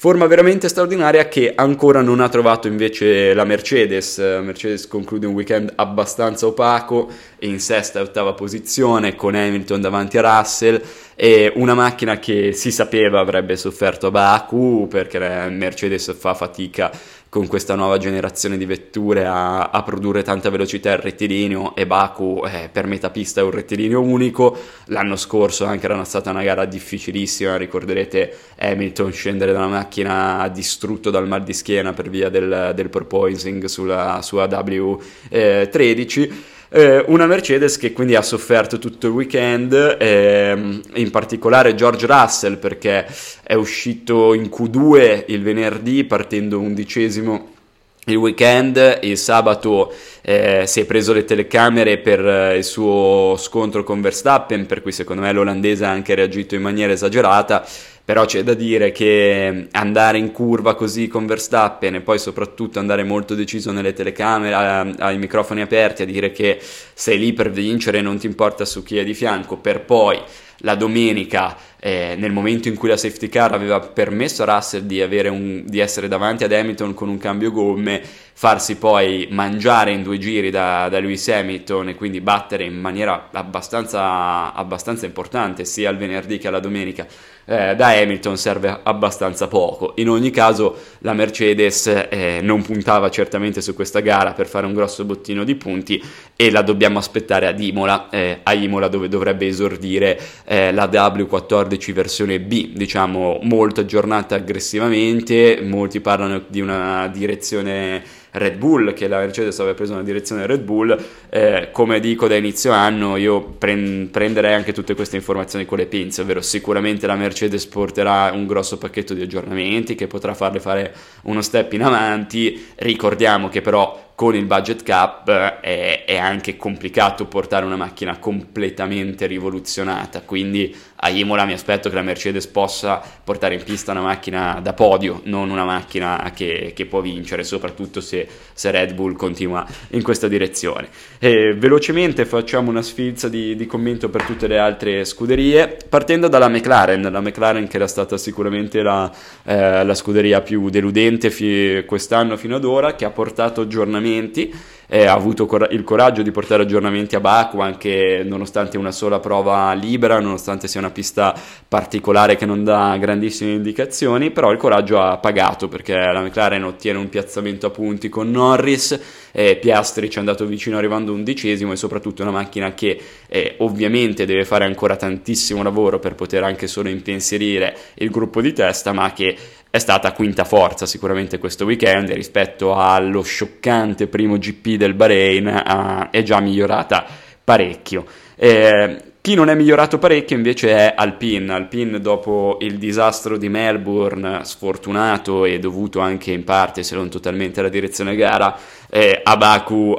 Forma 0.00 0.26
veramente 0.26 0.70
straordinaria 0.70 1.28
che 1.28 1.52
ancora 1.54 2.00
non 2.00 2.20
ha 2.20 2.30
trovato 2.30 2.66
invece 2.66 3.34
la 3.34 3.44
Mercedes. 3.44 4.16
Mercedes 4.16 4.86
conclude 4.86 5.26
un 5.26 5.34
weekend 5.34 5.70
abbastanza 5.74 6.46
opaco, 6.46 7.10
in 7.40 7.60
sesta 7.60 7.98
e 7.98 8.04
ottava 8.04 8.32
posizione 8.32 9.14
con 9.14 9.34
Hamilton 9.34 9.78
davanti 9.82 10.16
a 10.16 10.38
Russell 10.38 10.80
e 11.14 11.52
una 11.56 11.74
macchina 11.74 12.18
che 12.18 12.54
si 12.54 12.72
sapeva 12.72 13.20
avrebbe 13.20 13.56
sofferto 13.56 14.06
a 14.06 14.10
Baku 14.10 14.86
perché 14.88 15.18
Mercedes 15.50 16.16
fa 16.18 16.32
fatica 16.32 16.90
con 17.30 17.46
questa 17.46 17.76
nuova 17.76 17.96
generazione 17.96 18.58
di 18.58 18.66
vetture 18.66 19.24
a, 19.24 19.70
a 19.70 19.82
produrre 19.84 20.24
tanta 20.24 20.50
velocità 20.50 20.90
il 20.90 20.98
rettilineo 20.98 21.76
e 21.76 21.86
Baku 21.86 22.42
eh, 22.44 22.68
per 22.70 22.88
metà 22.88 23.10
pista 23.10 23.40
è 23.40 23.44
un 23.44 23.52
rettilineo 23.52 24.02
unico. 24.02 24.58
L'anno 24.86 25.14
scorso 25.14 25.64
anche 25.64 25.86
era 25.86 26.02
stata 26.02 26.30
una 26.30 26.42
gara 26.42 26.64
difficilissima 26.64 27.56
ricorderete 27.56 28.36
Hamilton 28.58 29.12
scendere 29.12 29.52
dalla 29.52 29.68
macchina 29.68 30.50
distrutto 30.52 31.10
dal 31.10 31.28
mal 31.28 31.44
di 31.44 31.52
schiena 31.52 31.92
per 31.92 32.10
via 32.10 32.28
del, 32.28 32.72
del 32.74 32.90
porpoising 32.90 33.64
sulla 33.66 34.20
sua 34.22 34.46
W13 34.46 36.58
eh, 36.70 37.04
una 37.08 37.26
Mercedes 37.26 37.76
che 37.76 37.92
quindi 37.92 38.14
ha 38.14 38.22
sofferto 38.22 38.78
tutto 38.78 39.08
il 39.08 39.12
weekend, 39.12 39.96
ehm, 39.98 40.80
in 40.94 41.10
particolare 41.10 41.74
George 41.74 42.06
Russell 42.06 42.58
perché 42.58 43.06
è 43.42 43.54
uscito 43.54 44.34
in 44.34 44.44
Q2 44.44 45.24
il 45.26 45.42
venerdì 45.42 46.04
partendo 46.04 46.60
undicesimo 46.60 47.58
il 48.06 48.16
weekend, 48.16 48.98
il 49.02 49.18
sabato 49.18 49.92
eh, 50.22 50.64
si 50.66 50.80
è 50.80 50.84
preso 50.84 51.12
le 51.12 51.24
telecamere 51.24 51.98
per 51.98 52.26
eh, 52.26 52.56
il 52.56 52.64
suo 52.64 53.36
scontro 53.36 53.84
con 53.84 54.00
Verstappen, 54.00 54.66
per 54.66 54.82
cui 54.82 54.92
secondo 54.92 55.22
me 55.22 55.32
l'olandese 55.32 55.84
ha 55.84 55.90
anche 55.90 56.14
reagito 56.14 56.54
in 56.54 56.62
maniera 56.62 56.92
esagerata 56.92 57.66
però 58.10 58.24
c'è 58.24 58.42
da 58.42 58.54
dire 58.54 58.90
che 58.90 59.68
andare 59.70 60.18
in 60.18 60.32
curva 60.32 60.74
così 60.74 61.06
con 61.06 61.26
Verstappen 61.26 61.94
e 61.94 62.00
poi 62.00 62.18
soprattutto 62.18 62.80
andare 62.80 63.04
molto 63.04 63.36
deciso 63.36 63.70
nelle 63.70 63.92
telecamere, 63.92 64.96
ai 64.98 65.16
microfoni 65.16 65.60
aperti, 65.60 66.02
a 66.02 66.06
dire 66.06 66.32
che 66.32 66.58
sei 66.92 67.20
lì 67.20 67.32
per 67.32 67.52
vincere 67.52 67.98
e 67.98 68.02
non 68.02 68.18
ti 68.18 68.26
importa 68.26 68.64
su 68.64 68.82
chi 68.82 68.98
è 68.98 69.04
di 69.04 69.14
fianco, 69.14 69.58
per 69.58 69.82
poi 69.82 70.20
la 70.62 70.74
domenica, 70.74 71.56
eh, 71.82 72.14
nel 72.18 72.30
momento 72.30 72.68
in 72.68 72.76
cui 72.76 72.90
la 72.90 72.96
safety 72.98 73.28
car 73.28 73.54
aveva 73.54 73.80
permesso 73.80 74.42
a 74.42 74.54
Russell 74.54 74.82
di, 74.82 75.00
un, 75.00 75.62
di, 75.66 75.78
essere 75.78 76.08
davanti 76.08 76.44
ad 76.44 76.52
Hamilton 76.52 76.92
con 76.92 77.08
un 77.08 77.16
cambio 77.16 77.50
gomme, 77.50 78.02
farsi 78.34 78.76
poi 78.76 79.28
mangiare 79.30 79.90
in 79.90 80.02
due 80.02 80.18
giri 80.18 80.50
da, 80.50 80.88
da 80.90 81.00
Lewis 81.00 81.26
Hamilton 81.28 81.88
e 81.88 81.94
quindi 81.94 82.20
battere 82.20 82.64
in 82.64 82.78
maniera 82.78 83.28
abbastanza, 83.32 84.52
abbastanza 84.52 85.06
importante 85.06 85.64
sia 85.64 85.90
il 85.90 85.96
venerdì 85.96 86.38
che 86.38 86.48
alla 86.48 86.60
domenica 86.60 87.06
eh, 87.46 87.74
da 87.74 87.88
Hamilton 87.88 88.36
serve 88.36 88.80
abbastanza 88.82 89.48
poco. 89.48 89.94
In 89.96 90.08
ogni 90.10 90.30
caso 90.30 90.76
la 90.98 91.14
Mercedes 91.14 91.86
eh, 91.86 92.40
non 92.42 92.62
puntava 92.62 93.08
certamente 93.10 93.60
su 93.62 93.74
questa 93.74 94.00
gara 94.00 94.32
per 94.32 94.46
fare 94.46 94.66
un 94.66 94.74
grosso 94.74 95.04
bottino 95.04 95.44
di 95.44 95.54
punti 95.54 96.02
e 96.36 96.50
la 96.50 96.62
dobbiamo 96.62 96.98
aspettare 96.98 97.46
ad 97.46 97.60
Imola, 97.60 98.08
eh, 98.10 98.40
a 98.42 98.52
Imola 98.52 98.88
dove 98.88 99.08
dovrebbe 99.08 99.46
esordire 99.46 100.20
eh, 100.44 100.72
la 100.72 100.84
W14 100.84 101.69
versione 101.92 102.40
B, 102.40 102.72
diciamo 102.72 103.38
molto 103.42 103.80
aggiornata 103.80 104.34
aggressivamente, 104.34 105.60
molti 105.62 106.00
parlano 106.00 106.44
di 106.48 106.60
una 106.60 107.08
direzione 107.08 108.02
Red 108.32 108.58
Bull, 108.58 108.92
che 108.92 109.08
la 109.08 109.18
Mercedes 109.18 109.58
aveva 109.58 109.74
preso 109.74 109.92
una 109.92 110.02
direzione 110.02 110.46
Red 110.46 110.62
Bull, 110.62 110.96
eh, 111.30 111.70
come 111.72 111.98
dico 112.00 112.28
da 112.28 112.36
inizio 112.36 112.72
anno 112.72 113.16
io 113.16 113.42
pre- 113.42 114.08
prenderei 114.10 114.54
anche 114.54 114.72
tutte 114.72 114.94
queste 114.94 115.16
informazioni 115.16 115.64
con 115.66 115.78
le 115.78 115.86
pinze, 115.86 116.22
ovvero 116.22 116.40
sicuramente 116.40 117.06
la 117.06 117.16
Mercedes 117.16 117.66
porterà 117.66 118.30
un 118.32 118.46
grosso 118.46 118.78
pacchetto 118.78 119.14
di 119.14 119.22
aggiornamenti 119.22 119.94
che 119.94 120.06
potrà 120.06 120.34
farle 120.34 120.60
fare 120.60 120.94
uno 121.22 121.42
step 121.42 121.72
in 121.72 121.82
avanti, 121.82 122.66
ricordiamo 122.76 123.48
che 123.48 123.62
però 123.62 124.09
con 124.20 124.36
il 124.36 124.44
budget 124.44 124.82
cap 124.82 125.26
eh, 125.28 125.60
è, 125.60 126.04
è, 126.04 126.18
anche 126.18 126.58
complicato 126.58 127.24
portare 127.24 127.64
una 127.64 127.76
macchina 127.76 128.18
completamente 128.18 129.24
rivoluzionata, 129.24 130.20
quindi 130.20 130.76
a 130.96 131.08
Imola 131.08 131.46
mi 131.46 131.54
aspetto 131.54 131.88
che 131.88 131.94
la 131.94 132.02
Mercedes 132.02 132.46
possa 132.46 133.00
portare 133.24 133.54
in 133.54 133.62
pista 133.62 133.92
una 133.92 134.02
macchina 134.02 134.60
da 134.62 134.74
podio, 134.74 135.22
non 135.24 135.48
una 135.48 135.64
macchina 135.64 136.32
che, 136.34 136.72
che 136.74 136.84
può 136.84 137.00
vincere, 137.00 137.44
soprattutto 137.44 138.02
se, 138.02 138.28
se, 138.52 138.70
Red 138.70 138.92
Bull 138.92 139.16
continua 139.16 139.66
in 139.92 140.02
questa 140.02 140.28
direzione. 140.28 140.90
E 141.18 141.54
velocemente 141.54 142.26
facciamo 142.26 142.68
una 142.68 142.82
sfilza 142.82 143.30
di, 143.30 143.56
di 143.56 143.64
commento 143.64 144.10
per 144.10 144.24
tutte 144.24 144.46
le 144.46 144.58
altre 144.58 145.06
scuderie, 145.06 145.78
partendo 145.88 146.28
dalla 146.28 146.50
McLaren, 146.50 147.08
la 147.10 147.22
McLaren 147.22 147.66
che 147.68 147.76
era 147.76 147.86
stata 147.86 148.18
sicuramente 148.18 148.82
la, 148.82 149.10
eh, 149.44 149.82
la 149.82 149.94
scuderia 149.94 150.42
più 150.42 150.68
deludente 150.68 151.30
fi- 151.30 151.84
quest'anno 151.86 152.36
fino 152.36 152.56
ad 152.56 152.64
ora, 152.64 152.94
che 152.94 153.06
ha 153.06 153.10
portato 153.10 153.62
aggiornamenti 153.62 154.08
aggiornamenti, 154.10 154.52
eh, 154.92 155.06
ha 155.06 155.12
avuto 155.12 155.46
cor- 155.46 155.68
il 155.70 155.84
coraggio 155.84 156.22
di 156.22 156.32
portare 156.32 156.64
aggiornamenti 156.64 157.14
a 157.14 157.20
Baku 157.20 157.60
anche 157.60 158.22
nonostante 158.24 158.76
una 158.76 158.90
sola 158.90 159.20
prova 159.20 159.72
libera, 159.72 160.18
nonostante 160.18 160.66
sia 160.66 160.80
una 160.80 160.90
pista 160.90 161.32
particolare 161.68 162.34
che 162.34 162.44
non 162.44 162.64
dà 162.64 162.96
grandissime 162.98 163.52
indicazioni, 163.52 164.32
però 164.32 164.50
il 164.50 164.58
coraggio 164.58 165.00
ha 165.00 165.16
pagato 165.18 165.68
perché 165.68 165.94
la 165.94 166.20
McLaren 166.20 166.64
ottiene 166.64 166.98
un 166.98 167.08
piazzamento 167.08 167.66
a 167.66 167.70
punti 167.70 168.08
con 168.08 168.32
Norris, 168.32 168.98
eh, 169.30 169.56
Piastri 169.56 170.10
ci 170.10 170.16
è 170.16 170.18
andato 170.18 170.44
vicino 170.44 170.76
arrivando 170.76 171.12
undicesimo 171.12 171.70
e 171.70 171.76
soprattutto 171.76 172.22
una 172.22 172.32
macchina 172.32 172.74
che 172.74 173.00
eh, 173.28 173.54
ovviamente 173.58 174.26
deve 174.26 174.44
fare 174.44 174.64
ancora 174.64 174.96
tantissimo 174.96 175.62
lavoro 175.62 176.00
per 176.00 176.16
poter 176.16 176.42
anche 176.42 176.66
solo 176.66 176.88
impensierire 176.88 177.76
il 177.94 178.10
gruppo 178.10 178.40
di 178.40 178.52
testa, 178.52 178.92
ma 178.92 179.12
che 179.12 179.36
è 179.70 179.78
stata 179.78 180.12
quinta 180.12 180.44
forza 180.44 180.84
sicuramente 180.84 181.38
questo 181.38 181.64
weekend 181.64 182.10
rispetto 182.10 182.74
allo 182.74 183.22
scioccante 183.22 184.08
primo 184.08 184.36
GP 184.36 184.74
del 184.74 184.94
Bahrain 184.94 185.46
uh, 185.46 186.10
è 186.10 186.22
già 186.22 186.40
migliorata 186.40 187.06
parecchio. 187.42 188.04
Eh, 188.34 189.09
chi 189.22 189.34
non 189.34 189.50
è 189.50 189.54
migliorato 189.54 189.98
parecchio 189.98 190.34
invece 190.34 190.70
è 190.70 190.94
Alpine. 190.96 191.52
Alpine 191.52 192.00
dopo 192.00 192.56
il 192.62 192.78
disastro 192.78 193.36
di 193.36 193.50
Melbourne, 193.50 194.40
sfortunato 194.44 195.44
e 195.44 195.58
dovuto 195.58 196.00
anche 196.00 196.32
in 196.32 196.42
parte, 196.42 196.82
se 196.82 196.94
non 196.94 197.10
totalmente, 197.10 197.60
alla 197.60 197.68
direzione 197.68 198.16
gara, 198.16 198.56
eh, 198.88 199.20
a 199.22 199.36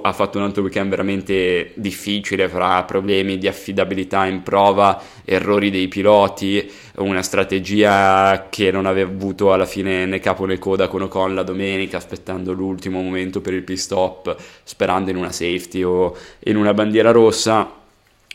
ha 0.01 0.13
fatto 0.13 0.37
un 0.39 0.43
altro 0.43 0.63
weekend 0.63 0.89
veramente 0.89 1.71
difficile 1.75 2.49
fra 2.49 2.83
problemi 2.83 3.37
di 3.37 3.47
affidabilità 3.47 4.25
in 4.25 4.41
prova, 4.41 4.99
errori 5.23 5.69
dei 5.69 5.87
piloti, 5.87 6.67
una 6.95 7.21
strategia 7.21 8.47
che 8.49 8.71
non 8.71 8.87
aveva 8.87 9.11
avuto 9.11 9.53
alla 9.53 9.65
fine 9.67 10.07
né 10.07 10.19
capo 10.19 10.45
né 10.45 10.57
coda 10.57 10.87
con 10.87 11.03
Ocon 11.03 11.35
la 11.35 11.43
domenica, 11.43 11.97
aspettando 11.97 12.53
l'ultimo 12.53 12.99
momento 13.01 13.39
per 13.39 13.53
il 13.53 13.61
pit 13.61 13.77
stop, 13.77 14.35
sperando 14.63 15.11
in 15.11 15.17
una 15.17 15.31
safety 15.31 15.83
o 15.83 16.17
in 16.45 16.57
una 16.57 16.73
bandiera 16.73 17.11
rossa 17.11 17.75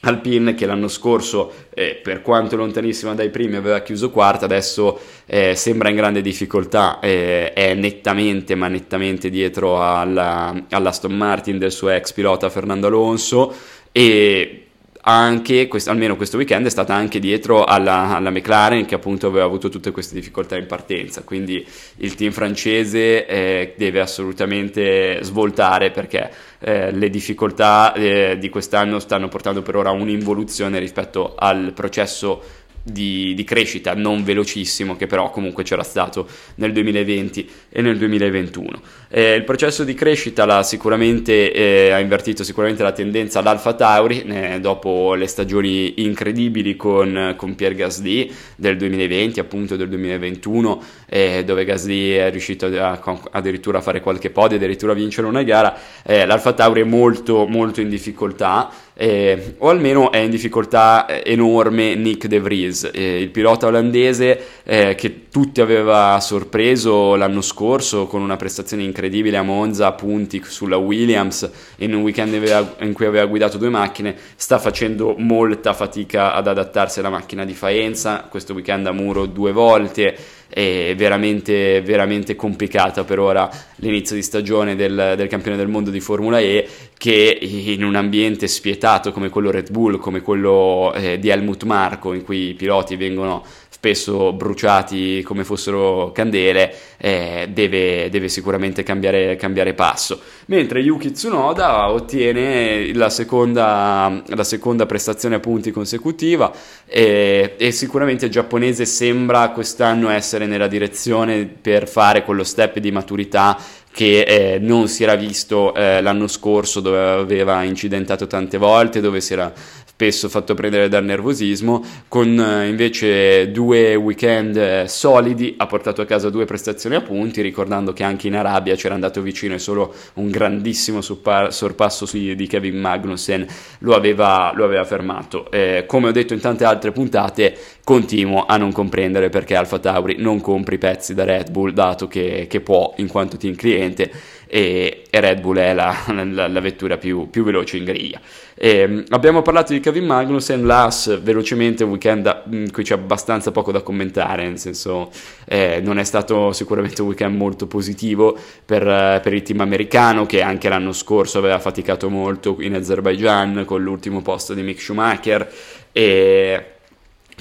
Alpine 0.08 0.54
che 0.54 0.66
l'anno 0.66 0.88
scorso, 0.88 1.52
eh, 1.74 1.98
per 2.02 2.22
quanto 2.22 2.56
lontanissima 2.56 3.14
dai 3.14 3.30
primi, 3.30 3.56
aveva 3.56 3.80
chiuso 3.80 4.10
quarta, 4.10 4.44
adesso 4.44 4.98
eh, 5.26 5.54
sembra 5.54 5.88
in 5.88 5.96
grande 5.96 6.22
difficoltà, 6.22 7.00
eh, 7.00 7.52
è 7.52 7.74
nettamente, 7.74 8.54
ma 8.54 8.68
nettamente 8.68 9.30
dietro 9.30 9.82
alla, 9.82 10.54
all'Aston 10.70 11.14
Martin 11.14 11.58
del 11.58 11.72
suo 11.72 11.90
ex 11.90 12.12
pilota 12.12 12.50
Fernando 12.50 12.86
Alonso. 12.86 13.54
E 13.92 14.65
anche, 15.08 15.68
questo, 15.68 15.90
almeno 15.90 16.16
questo 16.16 16.36
weekend, 16.36 16.66
è 16.66 16.70
stata 16.70 16.92
anche 16.92 17.20
dietro 17.20 17.64
alla, 17.64 18.16
alla, 18.16 18.30
McLaren 18.30 18.84
che 18.86 18.96
appunto 18.96 19.28
aveva 19.28 19.44
avuto 19.44 19.68
tutte 19.68 19.92
queste 19.92 20.14
difficoltà 20.14 20.56
in 20.56 20.66
partenza. 20.66 21.22
Quindi 21.22 21.64
il 21.98 22.14
team 22.16 22.32
francese 22.32 23.24
eh, 23.24 23.74
deve 23.76 24.00
assolutamente 24.00 25.20
svoltare 25.22 25.92
perché 25.92 26.30
eh, 26.58 26.90
le 26.90 27.08
difficoltà 27.08 27.92
eh, 27.92 28.36
di 28.40 28.48
quest'anno 28.48 28.98
stanno 28.98 29.28
portando 29.28 29.62
per 29.62 29.76
ora 29.76 29.90
un'involuzione 29.90 30.80
rispetto 30.80 31.34
al 31.36 31.72
processo 31.72 32.64
di, 32.90 33.34
di, 33.34 33.42
crescita 33.42 33.94
non 33.94 34.22
velocissimo 34.22 34.94
che 34.94 35.06
però 35.06 35.30
comunque 35.30 35.64
c'era 35.64 35.82
stato 35.82 36.28
nel 36.56 36.72
2020 36.72 37.48
e 37.70 37.82
nel 37.82 37.98
2021. 37.98 38.80
Eh, 39.08 39.34
il 39.34 39.44
processo 39.44 39.82
di 39.82 39.94
crescita 39.94 40.62
sicuramente, 40.62 41.52
eh, 41.52 41.90
ha 41.90 41.98
invertito 41.98 42.44
sicuramente 42.44 42.82
la 42.82 42.92
tendenza 42.92 43.40
all'Alfa 43.40 43.74
Tauri 43.74 44.22
eh, 44.22 44.60
dopo 44.60 45.14
le 45.14 45.26
stagioni 45.26 46.02
incredibili 46.02 46.76
con, 46.76 47.34
con 47.36 47.54
Pierre 47.56 47.74
Gasly 47.74 48.32
del 48.54 48.76
2020 48.76 49.40
appunto 49.40 49.76
del 49.76 49.88
2021 49.88 50.82
eh, 51.06 51.42
dove 51.44 51.64
Gasly 51.64 52.12
è 52.12 52.30
riuscito 52.30 52.66
a, 52.66 53.00
addirittura 53.32 53.78
a 53.78 53.80
fare 53.80 54.00
qualche 54.00 54.30
podio 54.30 54.56
addirittura 54.56 54.92
a 54.92 54.94
vincere 54.94 55.26
una 55.26 55.42
gara 55.42 55.76
eh, 56.04 56.24
l'Alfa 56.26 56.52
Tauri 56.52 56.82
è 56.82 56.84
molto 56.84 57.46
molto 57.46 57.80
in 57.80 57.88
difficoltà 57.88 58.70
eh, 58.98 59.56
o 59.58 59.68
almeno 59.68 60.10
è 60.10 60.16
in 60.16 60.30
difficoltà 60.30 61.04
eh, 61.04 61.22
enorme 61.30 61.94
Nick 61.94 62.28
De 62.28 62.40
Vries, 62.40 62.90
eh, 62.94 63.20
il 63.20 63.28
pilota 63.28 63.66
olandese 63.66 64.40
eh, 64.64 64.94
che 64.94 65.28
tutti 65.28 65.60
aveva 65.60 66.18
sorpreso 66.20 67.14
l'anno 67.14 67.42
scorso 67.42 68.06
con 68.06 68.22
una 68.22 68.36
prestazione 68.36 68.84
incredibile 68.84 69.36
a 69.36 69.42
Monza, 69.42 69.92
punti 69.92 70.42
sulla 70.44 70.78
Williams 70.78 71.50
in 71.76 71.94
un 71.94 72.00
weekend 72.00 72.32
in 72.80 72.94
cui 72.94 73.04
aveva 73.04 73.26
guidato 73.26 73.58
due 73.58 73.68
macchine, 73.68 74.16
sta 74.34 74.58
facendo 74.58 75.14
molta 75.18 75.74
fatica 75.74 76.32
ad 76.32 76.46
adattarsi 76.46 77.00
alla 77.00 77.10
macchina 77.10 77.44
di 77.44 77.52
Faenza, 77.52 78.26
questo 78.30 78.54
weekend 78.54 78.86
a 78.86 78.92
Muro 78.92 79.26
due 79.26 79.52
volte, 79.52 80.16
è 80.48 80.94
veramente, 80.96 81.80
veramente 81.82 82.36
complicata 82.36 83.04
per 83.04 83.18
ora 83.18 83.50
l'inizio 83.76 84.14
di 84.14 84.22
stagione 84.22 84.76
del, 84.76 85.14
del 85.16 85.28
campione 85.28 85.56
del 85.56 85.68
mondo 85.68 85.90
di 85.90 86.00
Formula 86.00 86.38
E 86.40 86.68
che 86.96 87.38
in 87.40 87.84
un 87.84 87.94
ambiente 87.94 88.46
spietato 88.46 89.12
come 89.12 89.28
quello 89.28 89.50
Red 89.50 89.70
Bull, 89.70 89.98
come 89.98 90.20
quello 90.22 90.92
eh, 90.94 91.18
di 91.18 91.28
Helmut 91.28 91.64
Marko 91.64 92.14
in 92.14 92.22
cui 92.22 92.50
i 92.50 92.54
piloti 92.54 92.96
vengono 92.96 93.44
spesso 93.86 94.32
bruciati 94.32 95.22
come 95.22 95.44
fossero 95.44 96.10
candele, 96.12 96.74
eh, 96.96 97.48
deve, 97.52 98.08
deve, 98.10 98.28
sicuramente 98.28 98.82
cambiare, 98.82 99.36
cambiare, 99.36 99.74
passo. 99.74 100.20
Mentre 100.46 100.80
Yuki 100.80 101.12
Tsunoda 101.12 101.90
ottiene 101.90 102.92
la 102.94 103.10
seconda, 103.10 104.22
la 104.26 104.44
seconda 104.44 104.86
prestazione 104.86 105.36
a 105.36 105.40
punti 105.40 105.70
consecutiva 105.70 106.52
e, 106.84 107.54
e, 107.56 107.70
sicuramente 107.70 108.24
il 108.24 108.32
giapponese 108.32 108.86
sembra 108.86 109.50
quest'anno 109.50 110.08
essere 110.08 110.46
nella 110.46 110.66
direzione 110.66 111.44
per 111.46 111.86
fare 111.86 112.24
quello 112.24 112.42
step 112.42 112.78
di 112.78 112.90
maturità 112.90 113.56
che 113.92 114.20
eh, 114.22 114.58
non 114.58 114.88
si 114.88 115.04
era 115.04 115.14
visto 115.14 115.74
eh, 115.74 116.02
l'anno 116.02 116.26
scorso 116.26 116.80
dove 116.80 117.00
aveva 117.00 117.62
incidentato 117.62 118.26
tante 118.26 118.58
volte, 118.58 119.00
dove 119.00 119.22
si 119.22 119.32
era 119.32 119.50
spesso 119.96 120.28
fatto 120.28 120.52
prendere 120.52 120.90
dal 120.90 121.06
nervosismo, 121.06 121.82
con 122.08 122.38
eh, 122.38 122.68
invece 122.68 123.50
due 123.50 123.94
weekend 123.94 124.54
eh, 124.54 124.84
solidi 124.88 125.54
ha 125.56 125.66
portato 125.66 126.02
a 126.02 126.04
casa 126.04 126.28
due 126.28 126.44
prestazioni 126.44 126.96
a 126.96 127.00
punti, 127.00 127.40
ricordando 127.40 127.94
che 127.94 128.02
anche 128.04 128.26
in 128.26 128.36
Arabia 128.36 128.74
c'era 128.76 128.92
andato 128.92 129.22
vicino 129.22 129.54
e 129.54 129.58
solo 129.58 129.94
un 130.14 130.30
grandissimo 130.30 131.00
suppa- 131.00 131.50
sorpasso 131.50 132.04
su- 132.04 132.18
di 132.18 132.46
Kevin 132.46 132.78
Magnussen 132.78 133.46
lo 133.78 133.94
aveva, 133.94 134.52
lo 134.54 134.66
aveva 134.66 134.84
fermato. 134.84 135.50
Eh, 135.50 135.84
come 135.86 136.08
ho 136.08 136.12
detto 136.12 136.34
in 136.34 136.40
tante 136.40 136.64
altre 136.64 136.92
puntate, 136.92 137.56
continuo 137.82 138.44
a 138.44 138.58
non 138.58 138.72
comprendere 138.72 139.30
perché 139.30 139.54
Alfa 139.54 139.78
Tauri 139.78 140.16
non 140.18 140.42
compri 140.42 140.76
pezzi 140.76 141.14
da 141.14 141.24
Red 141.24 141.50
Bull, 141.50 141.70
dato 141.70 142.06
che, 142.06 142.46
che 142.50 142.60
può 142.60 142.92
in 142.98 143.08
quanto 143.08 143.38
team 143.38 143.54
cliente 143.54 144.12
e, 144.46 145.04
e 145.10 145.20
Red 145.20 145.40
Bull 145.40 145.58
è 145.58 145.74
la, 145.74 145.94
la, 146.30 146.48
la 146.48 146.60
vettura 146.60 146.96
più, 146.96 147.28
più, 147.30 147.44
veloce 147.44 147.76
in 147.76 147.84
griglia. 147.84 148.20
E, 148.54 148.78
ehm, 148.78 149.04
abbiamo 149.10 149.42
parlato 149.42 149.72
di 149.72 149.80
Kevin 149.80 150.06
Magnussen, 150.06 150.64
l'AS 150.64 151.20
velocemente 151.20 151.84
un 151.84 151.90
weekend 151.90 152.42
in 152.50 152.70
cui 152.72 152.84
c'è 152.84 152.94
abbastanza 152.94 153.50
poco 153.50 153.72
da 153.72 153.82
commentare, 153.82 154.46
nel 154.46 154.58
senso 154.58 155.10
eh, 155.46 155.80
non 155.82 155.98
è 155.98 156.04
stato 156.04 156.52
sicuramente 156.52 157.02
un 157.02 157.08
weekend 157.08 157.36
molto 157.36 157.66
positivo 157.66 158.38
per, 158.64 159.20
per, 159.22 159.32
il 159.32 159.42
team 159.42 159.60
americano 159.60 160.26
che 160.26 160.42
anche 160.42 160.68
l'anno 160.68 160.92
scorso 160.92 161.38
aveva 161.38 161.58
faticato 161.58 162.08
molto 162.08 162.56
in 162.60 162.74
Azerbaijan 162.74 163.64
con 163.64 163.82
l'ultimo 163.82 164.22
posto 164.22 164.54
di 164.54 164.62
Mick 164.62 164.80
Schumacher 164.80 165.50
e 165.92 166.75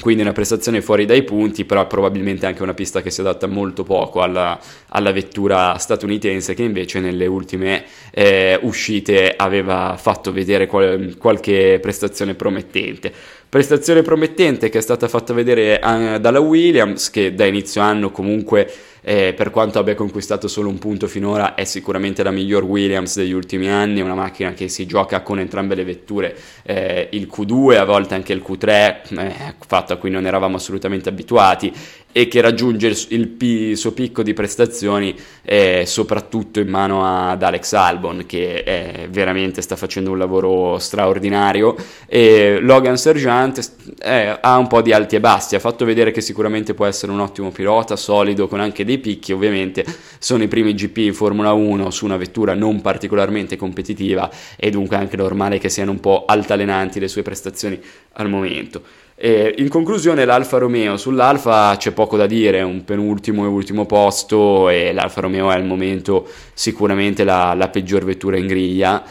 quindi 0.01 0.23
una 0.23 0.33
prestazione 0.33 0.81
fuori 0.81 1.05
dai 1.05 1.23
punti, 1.23 1.63
però 1.63 1.87
probabilmente 1.87 2.45
anche 2.45 2.63
una 2.63 2.73
pista 2.73 3.01
che 3.01 3.09
si 3.09 3.21
adatta 3.21 3.47
molto 3.47 3.83
poco 3.83 4.21
alla, 4.21 4.59
alla 4.89 5.11
vettura 5.11 5.77
statunitense 5.77 6.53
che 6.53 6.63
invece 6.63 6.99
nelle 6.99 7.25
ultime 7.25 7.85
eh, 8.11 8.59
uscite 8.61 9.33
aveva 9.35 9.95
fatto 9.97 10.31
vedere 10.33 10.67
qual- 10.67 11.15
qualche 11.17 11.79
prestazione 11.81 12.35
promettente. 12.35 13.11
Prestazione 13.47 14.01
promettente 14.01 14.69
che 14.69 14.79
è 14.79 14.81
stata 14.81 15.07
fatta 15.07 15.33
vedere 15.33 15.79
eh, 15.79 16.19
dalla 16.19 16.39
Williams 16.39 17.09
che 17.09 17.33
da 17.33 17.45
inizio 17.45 17.81
anno 17.81 18.11
comunque 18.11 18.69
eh, 19.07 19.33
per 19.35 19.51
quanto 19.51 19.77
abbia 19.77 19.93
conquistato 19.93 20.47
solo 20.47 20.67
un 20.67 20.79
punto 20.79 21.05
finora 21.07 21.53
è 21.53 21.63
sicuramente 21.63 22.23
la 22.23 22.31
miglior 22.31 22.63
Williams 22.63 23.17
degli 23.17 23.33
ultimi 23.33 23.69
anni, 23.69 24.01
una 24.01 24.15
macchina 24.15 24.53
che 24.53 24.67
si 24.67 24.87
gioca 24.87 25.21
con 25.21 25.37
entrambe 25.37 25.75
le 25.75 25.83
vetture, 25.83 26.35
eh, 26.63 27.09
il 27.11 27.29
Q2 27.31 27.77
a 27.77 27.85
volte 27.85 28.15
anche 28.15 28.33
il 28.33 28.43
Q3, 28.43 29.19
eh, 29.19 29.53
fatto 29.59 29.93
a 29.93 29.97
cui 29.97 30.09
non 30.09 30.25
eravamo 30.25 30.55
assolutamente 30.55 31.09
abituati 31.09 31.71
e 32.17 32.29
che 32.29 32.39
raggiunge 32.39 32.87
il, 32.87 33.05
il, 33.09 33.35
il 33.43 33.77
suo 33.77 33.91
picco 33.91 34.23
di 34.23 34.33
prestazioni 34.33 35.13
eh, 35.43 35.83
soprattutto 35.85 36.61
in 36.61 36.69
mano 36.69 37.05
ad 37.05 37.43
Alex 37.43 37.73
Albon 37.73 38.23
che 38.25 38.63
eh, 38.65 39.07
veramente 39.09 39.61
sta 39.61 39.75
facendo 39.75 40.11
un 40.11 40.17
lavoro 40.17 40.79
straordinario. 40.79 41.75
E 42.07 42.59
Logan 42.61 42.95
Sergeant 42.95 43.73
eh, 44.01 44.37
ha 44.39 44.57
un 44.57 44.67
po' 44.67 44.81
di 44.81 44.93
alti 44.93 45.17
e 45.17 45.19
bassi 45.19 45.55
ha 45.55 45.59
fatto 45.59 45.83
vedere 45.83 46.11
che 46.11 46.21
sicuramente 46.21 46.73
può 46.73 46.85
essere 46.85 47.11
un 47.11 47.19
ottimo 47.19 47.51
pilota 47.51 47.97
solido 47.97 48.47
con 48.47 48.61
anche 48.61 48.85
dei 48.85 48.94
picchi 48.99 49.31
ovviamente 49.31 49.85
sono 50.19 50.43
i 50.43 50.47
primi 50.47 50.73
GP 50.73 50.97
in 50.97 51.13
Formula 51.13 51.53
1 51.53 51.89
su 51.91 52.05
una 52.05 52.17
vettura 52.17 52.53
non 52.53 52.81
particolarmente 52.81 53.55
competitiva 53.55 54.29
e 54.55 54.69
dunque 54.69 54.95
anche 54.95 55.17
normale 55.17 55.59
che 55.59 55.69
siano 55.69 55.91
un 55.91 55.99
po' 55.99 56.25
altalenanti 56.25 56.99
le 56.99 57.07
sue 57.07 57.21
prestazioni 57.21 57.79
al 58.13 58.29
momento. 58.29 58.81
E 59.17 59.55
in 59.59 59.69
conclusione 59.69 60.25
l'Alfa 60.25 60.57
Romeo, 60.57 60.97
sull'Alfa 60.97 61.73
c'è 61.77 61.91
poco 61.91 62.17
da 62.17 62.25
dire, 62.25 62.61
un 62.63 62.83
penultimo 62.83 63.45
e 63.45 63.47
ultimo 63.47 63.85
posto 63.85 64.67
e 64.67 64.91
l'Alfa 64.91 65.21
Romeo 65.21 65.49
è 65.51 65.55
al 65.55 65.63
momento 65.63 66.27
sicuramente 66.53 67.23
la, 67.23 67.53
la 67.53 67.69
peggior 67.69 68.03
vettura 68.03 68.35
in 68.35 68.45
griglia 68.45 69.01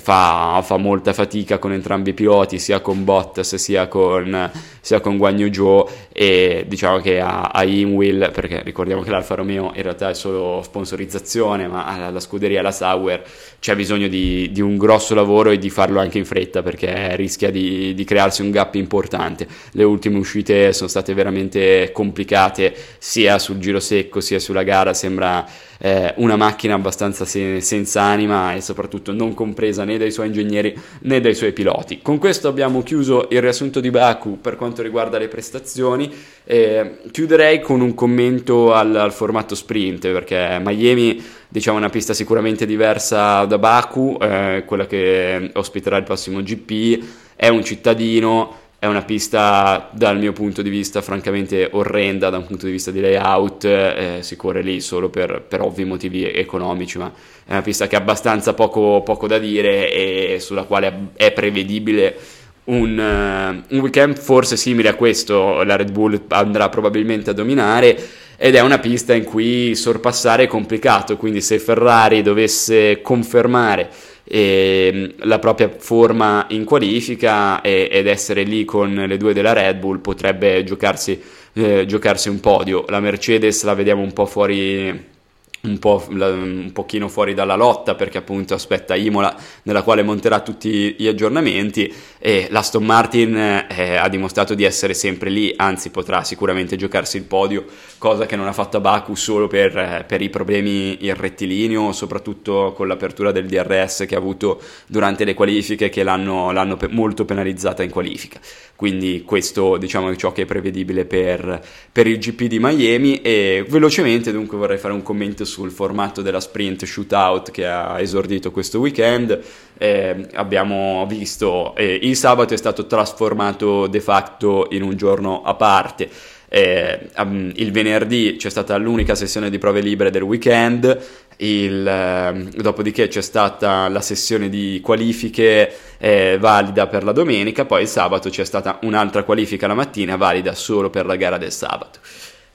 fa, 0.00 0.60
fa, 0.64 0.76
molta 0.78 1.12
fatica 1.12 1.58
con 1.58 1.72
entrambi 1.72 2.10
i 2.10 2.14
piloti, 2.14 2.58
sia 2.58 2.80
con 2.80 3.04
Bottas 3.04 3.54
sia 3.54 3.86
con, 3.86 4.50
sia 4.80 4.98
con 4.98 5.16
Guagno 5.16 5.48
Joe 5.48 5.84
e 6.12 6.64
diciamo 6.66 6.98
che 6.98 7.20
a, 7.20 7.42
a 7.42 7.62
Inwill, 7.62 8.32
perché 8.32 8.62
ricordiamo 8.64 9.02
che 9.02 9.10
l'Alfa 9.10 9.36
Romeo 9.36 9.70
in 9.76 9.82
realtà 9.82 10.10
è 10.10 10.14
solo 10.14 10.60
sponsorizzazione, 10.64 11.68
ma 11.68 12.10
la 12.10 12.18
scuderia, 12.18 12.62
la 12.62 12.72
Sauer, 12.72 13.22
c'è 13.60 13.76
bisogno 13.76 14.08
di, 14.08 14.50
di, 14.50 14.60
un 14.60 14.76
grosso 14.76 15.14
lavoro 15.14 15.50
e 15.50 15.58
di 15.58 15.70
farlo 15.70 16.00
anche 16.00 16.18
in 16.18 16.24
fretta 16.24 16.62
perché 16.62 17.14
rischia 17.14 17.52
di, 17.52 17.94
di 17.94 18.04
crearsi 18.04 18.42
un 18.42 18.50
gap 18.50 18.74
importante. 18.74 19.46
Le 19.72 19.84
ultime 19.84 20.18
uscite 20.18 20.72
sono 20.72 20.88
state 20.88 21.14
veramente 21.14 21.90
complicate 21.92 22.74
sia 22.98 23.38
sul 23.38 23.58
giro 23.58 23.78
secco 23.78 24.20
sia 24.20 24.40
sulla 24.40 24.64
gara, 24.64 24.94
sembra 24.94 25.46
eh, 25.82 26.12
una 26.16 26.36
macchina 26.36 26.74
abbastanza 26.74 27.24
se- 27.24 27.60
senza 27.60 28.02
anima 28.02 28.54
e 28.54 28.60
soprattutto 28.60 29.12
non 29.12 29.32
compresa 29.34 29.84
né 29.84 29.96
dai 29.96 30.10
suoi 30.10 30.26
ingegneri 30.26 30.78
né 31.00 31.20
dai 31.20 31.34
suoi 31.34 31.52
piloti. 31.52 32.00
Con 32.02 32.18
questo 32.18 32.48
abbiamo 32.48 32.82
chiuso 32.82 33.28
il 33.30 33.40
riassunto 33.40 33.80
di 33.80 33.90
Baku 33.90 34.38
per 34.40 34.56
quanto 34.56 34.82
riguarda 34.82 35.18
le 35.18 35.28
prestazioni. 35.28 36.12
Eh, 36.44 36.98
chiuderei 37.10 37.60
con 37.60 37.80
un 37.80 37.94
commento 37.94 38.74
al, 38.74 38.94
al 38.94 39.12
formato 39.12 39.54
sprint 39.54 40.08
perché 40.08 40.60
Miami 40.62 41.22
diciamo 41.48 41.78
una 41.78 41.90
pista 41.90 42.12
sicuramente 42.12 42.66
diversa 42.66 43.44
da 43.44 43.58
Baku, 43.58 44.18
eh, 44.20 44.64
quella 44.66 44.86
che 44.86 45.50
ospiterà 45.54 45.96
il 45.96 46.04
prossimo 46.04 46.42
GP, 46.42 47.04
è 47.34 47.48
un 47.48 47.64
cittadino, 47.64 48.58
è 48.80 48.86
una 48.86 49.02
pista 49.02 49.90
dal 49.92 50.18
mio 50.18 50.32
punto 50.32 50.62
di 50.62 50.70
vista 50.70 51.02
francamente 51.02 51.68
orrenda 51.72 52.30
da 52.30 52.38
un 52.38 52.46
punto 52.46 52.64
di 52.64 52.72
vista 52.72 52.90
di 52.90 53.02
layout, 53.02 53.64
eh, 53.64 54.18
si 54.20 54.36
corre 54.36 54.62
lì 54.62 54.80
solo 54.80 55.10
per, 55.10 55.44
per, 55.46 55.60
ovvi 55.60 55.84
motivi 55.84 56.24
economici, 56.24 56.96
ma 56.96 57.12
è 57.44 57.52
una 57.52 57.60
pista 57.60 57.86
che 57.86 57.96
ha 57.96 57.98
abbastanza 57.98 58.54
poco, 58.54 59.02
poco 59.04 59.26
da 59.26 59.36
dire 59.36 59.92
e 59.92 60.38
sulla 60.40 60.62
quale 60.62 61.08
è 61.14 61.30
prevedibile 61.30 62.16
un, 62.64 62.96
uh, 62.96 63.74
un, 63.74 63.80
weekend 63.80 64.16
forse 64.16 64.56
simile 64.56 64.88
a 64.88 64.94
questo, 64.94 65.62
la 65.62 65.76
Red 65.76 65.92
Bull 65.92 66.18
andrà 66.28 66.70
probabilmente 66.70 67.28
a 67.30 67.34
dominare 67.34 67.98
ed 68.38 68.54
è 68.54 68.60
una 68.60 68.78
pista 68.78 69.12
in 69.12 69.24
cui 69.24 69.74
sorpassare 69.74 70.44
è 70.44 70.46
complicato, 70.46 71.18
quindi 71.18 71.42
se 71.42 71.58
Ferrari 71.58 72.22
dovesse 72.22 73.02
confermare 73.02 73.90
la 74.32 75.38
propria 75.40 75.74
forma 75.76 76.46
in 76.50 76.64
qualifica 76.64 77.60
e, 77.62 77.88
ed 77.90 78.06
essere 78.06 78.44
lì 78.44 78.64
con 78.64 78.94
le 78.94 79.16
due 79.16 79.32
della 79.32 79.52
Red 79.52 79.78
Bull 79.78 80.00
potrebbe 80.00 80.62
giocarsi, 80.62 81.20
eh, 81.54 81.84
giocarsi 81.86 82.28
un 82.28 82.38
podio. 82.38 82.84
La 82.88 83.00
Mercedes 83.00 83.64
la 83.64 83.74
vediamo 83.74 84.02
un 84.02 84.12
po' 84.12 84.26
fuori 84.26 85.18
un, 85.62 85.78
po', 85.78 86.04
un 86.08 86.70
pochino 86.72 87.08
fuori 87.08 87.34
dalla 87.34 87.56
lotta 87.56 87.94
perché 87.94 88.18
appunto 88.18 88.54
aspetta 88.54 88.94
Imola 88.94 89.34
nella 89.64 89.82
quale 89.82 90.02
monterà 90.02 90.40
tutti 90.40 90.94
gli 90.96 91.06
aggiornamenti 91.06 91.92
e 92.18 92.48
l'Aston 92.50 92.84
Martin 92.84 93.36
eh, 93.68 93.96
ha 93.96 94.08
dimostrato 94.08 94.54
di 94.54 94.64
essere 94.64 94.94
sempre 94.94 95.30
lì 95.30 95.52
anzi 95.56 95.90
potrà 95.90 96.24
sicuramente 96.24 96.76
giocarsi 96.76 97.16
il 97.18 97.24
podio 97.24 97.64
cosa 97.98 98.26
che 98.26 98.36
non 98.36 98.46
ha 98.46 98.52
fatto 98.52 98.80
Baku 98.80 99.14
solo 99.14 99.46
per, 99.46 99.76
eh, 99.76 100.04
per 100.06 100.22
i 100.22 100.30
problemi 100.30 101.04
in 101.06 101.14
rettilineo 101.14 101.92
soprattutto 101.92 102.72
con 102.74 102.88
l'apertura 102.88 103.32
del 103.32 103.46
DRS 103.46 104.04
che 104.06 104.14
ha 104.14 104.18
avuto 104.18 104.60
durante 104.86 105.24
le 105.24 105.34
qualifiche 105.34 105.88
che 105.88 106.02
l'hanno, 106.02 106.50
l'hanno 106.52 106.76
pe- 106.76 106.88
molto 106.88 107.24
penalizzata 107.24 107.82
in 107.82 107.90
qualifica. 107.90 108.40
Quindi 108.76 109.24
questo 109.26 109.76
diciamo 109.76 110.10
è 110.10 110.16
ciò 110.16 110.32
che 110.32 110.42
è 110.42 110.46
prevedibile 110.46 111.04
per, 111.04 111.60
per 111.92 112.06
il 112.06 112.18
GP 112.18 112.44
di 112.44 112.58
Miami 112.58 113.20
e 113.20 113.64
velocemente 113.68 114.32
dunque 114.32 114.56
vorrei 114.56 114.78
fare 114.78 114.94
un 114.94 115.02
commento 115.02 115.44
sul 115.50 115.70
formato 115.70 116.22
della 116.22 116.40
sprint 116.40 116.84
shootout 116.84 117.50
che 117.50 117.66
ha 117.66 118.00
esordito 118.00 118.50
questo 118.50 118.78
weekend. 118.78 119.38
Eh, 119.76 120.28
abbiamo 120.34 121.04
visto 121.06 121.74
eh, 121.74 121.98
il 122.02 122.16
sabato 122.16 122.54
è 122.54 122.56
stato 122.56 122.86
trasformato 122.86 123.86
de 123.86 124.00
facto 124.00 124.68
in 124.70 124.82
un 124.82 124.96
giorno 124.96 125.42
a 125.42 125.54
parte. 125.54 126.08
Eh, 126.52 127.10
um, 127.18 127.52
il 127.54 127.70
venerdì 127.70 128.34
c'è 128.36 128.50
stata 128.50 128.76
l'unica 128.76 129.14
sessione 129.14 129.50
di 129.50 129.58
prove 129.58 129.80
libere 129.80 130.10
del 130.10 130.22
weekend, 130.22 130.98
il, 131.36 131.86
eh, 131.86 132.48
dopodiché 132.60 133.06
c'è 133.06 133.20
stata 133.20 133.88
la 133.88 134.00
sessione 134.00 134.48
di 134.48 134.80
qualifiche 134.82 135.72
eh, 135.98 136.38
valida 136.40 136.88
per 136.88 137.04
la 137.04 137.12
domenica, 137.12 137.64
poi 137.66 137.82
il 137.82 137.88
sabato 137.88 138.30
c'è 138.30 138.44
stata 138.44 138.80
un'altra 138.82 139.22
qualifica 139.22 139.68
la 139.68 139.74
mattina 139.74 140.16
valida 140.16 140.54
solo 140.54 140.90
per 140.90 141.06
la 141.06 141.14
gara 141.14 141.38
del 141.38 141.52
sabato. 141.52 142.00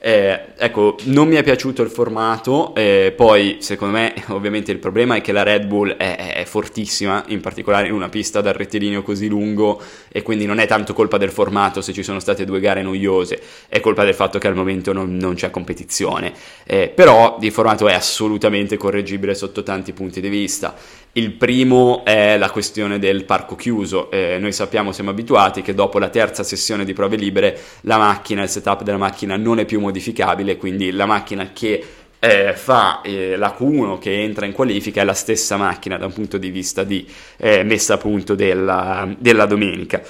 Eh, 0.05 0.39
ecco, 0.55 0.97
non 1.05 1.27
mi 1.27 1.33
è 1.33 1.41
piaciuto 1.41 1.81
il 1.81 1.89
formato, 1.89 2.75
eh, 2.75 3.11
poi 3.17 3.57
secondo 3.61 3.97
me 3.97 4.13
ovviamente 4.29 4.71
il 4.71 4.77
problema 4.77 5.15
è 5.15 5.21
che 5.21 5.31
la 5.31 5.41
Red 5.41 5.65
Bull 5.65 5.97
è, 5.97 6.35
è, 6.35 6.45
fortissima, 6.45 7.23
in 7.29 7.41
particolare 7.41 7.87
in 7.87 7.93
una 7.93 8.07
pista 8.07 8.39
dal 8.39 8.53
rettilineo 8.53 9.01
così 9.01 9.27
lungo 9.27 9.81
e 10.09 10.21
quindi 10.21 10.45
non 10.45 10.59
è 10.59 10.67
tanto 10.67 10.93
colpa 10.93 11.17
del 11.17 11.31
formato 11.31 11.81
se 11.81 11.91
ci 11.91 12.03
sono 12.03 12.19
state 12.19 12.45
due 12.45 12.59
gare 12.59 12.83
noiose, 12.83 13.41
è 13.67 13.79
colpa 13.79 14.03
del 14.03 14.13
fatto 14.13 14.37
che 14.37 14.45
al 14.45 14.53
momento 14.53 14.93
non, 14.93 15.17
non 15.17 15.33
c'è 15.33 15.49
competizione, 15.49 16.33
eh, 16.65 16.89
però 16.93 17.39
il 17.41 17.51
formato 17.51 17.87
è 17.87 17.93
assolutamente 17.95 18.77
correggibile 18.77 19.33
sotto 19.33 19.63
tanti 19.63 19.91
punti 19.91 20.21
di 20.21 20.29
vista. 20.29 20.75
Il 21.17 21.31
primo 21.31 22.03
è 22.03 22.37
la 22.37 22.49
questione 22.49 22.99
del 22.99 23.23
parco 23.23 23.55
chiuso. 23.55 24.11
Eh, 24.11 24.37
noi 24.37 24.51
sappiamo, 24.51 24.91
siamo 24.91 25.11
abituati 25.11 25.61
che 25.61 25.73
dopo 25.73 25.97
la 25.97 26.09
terza 26.09 26.43
sessione 26.43 26.83
di 26.83 26.91
prove 26.91 27.15
libere 27.15 27.57
la 27.83 27.97
macchina, 27.97 28.43
il 28.43 28.49
setup 28.49 28.83
della 28.83 28.97
macchina 28.97 29.37
non 29.37 29.59
è 29.59 29.63
più 29.63 29.79
modificabile, 29.95 30.57
quindi 30.57 30.91
la 30.91 31.05
macchina 31.05 31.51
che 31.53 31.83
eh, 32.19 32.53
fa 32.53 33.01
eh, 33.01 33.37
la 33.37 33.55
Q1 33.57 33.97
che 33.97 34.21
entra 34.21 34.45
in 34.45 34.51
qualifica 34.51 35.01
è 35.01 35.05
la 35.05 35.13
stessa 35.13 35.55
macchina 35.55 35.97
da 35.97 36.05
un 36.05 36.13
punto 36.13 36.37
di 36.37 36.49
vista 36.49 36.83
di 36.83 37.07
eh, 37.37 37.63
messa 37.63 37.93
a 37.93 37.97
punto 37.97 38.35
della, 38.35 39.07
della 39.17 39.45
domenica. 39.45 40.01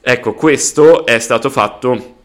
Ecco, 0.00 0.34
questo 0.34 1.06
è 1.06 1.18
stato 1.18 1.50
fatto 1.50 2.16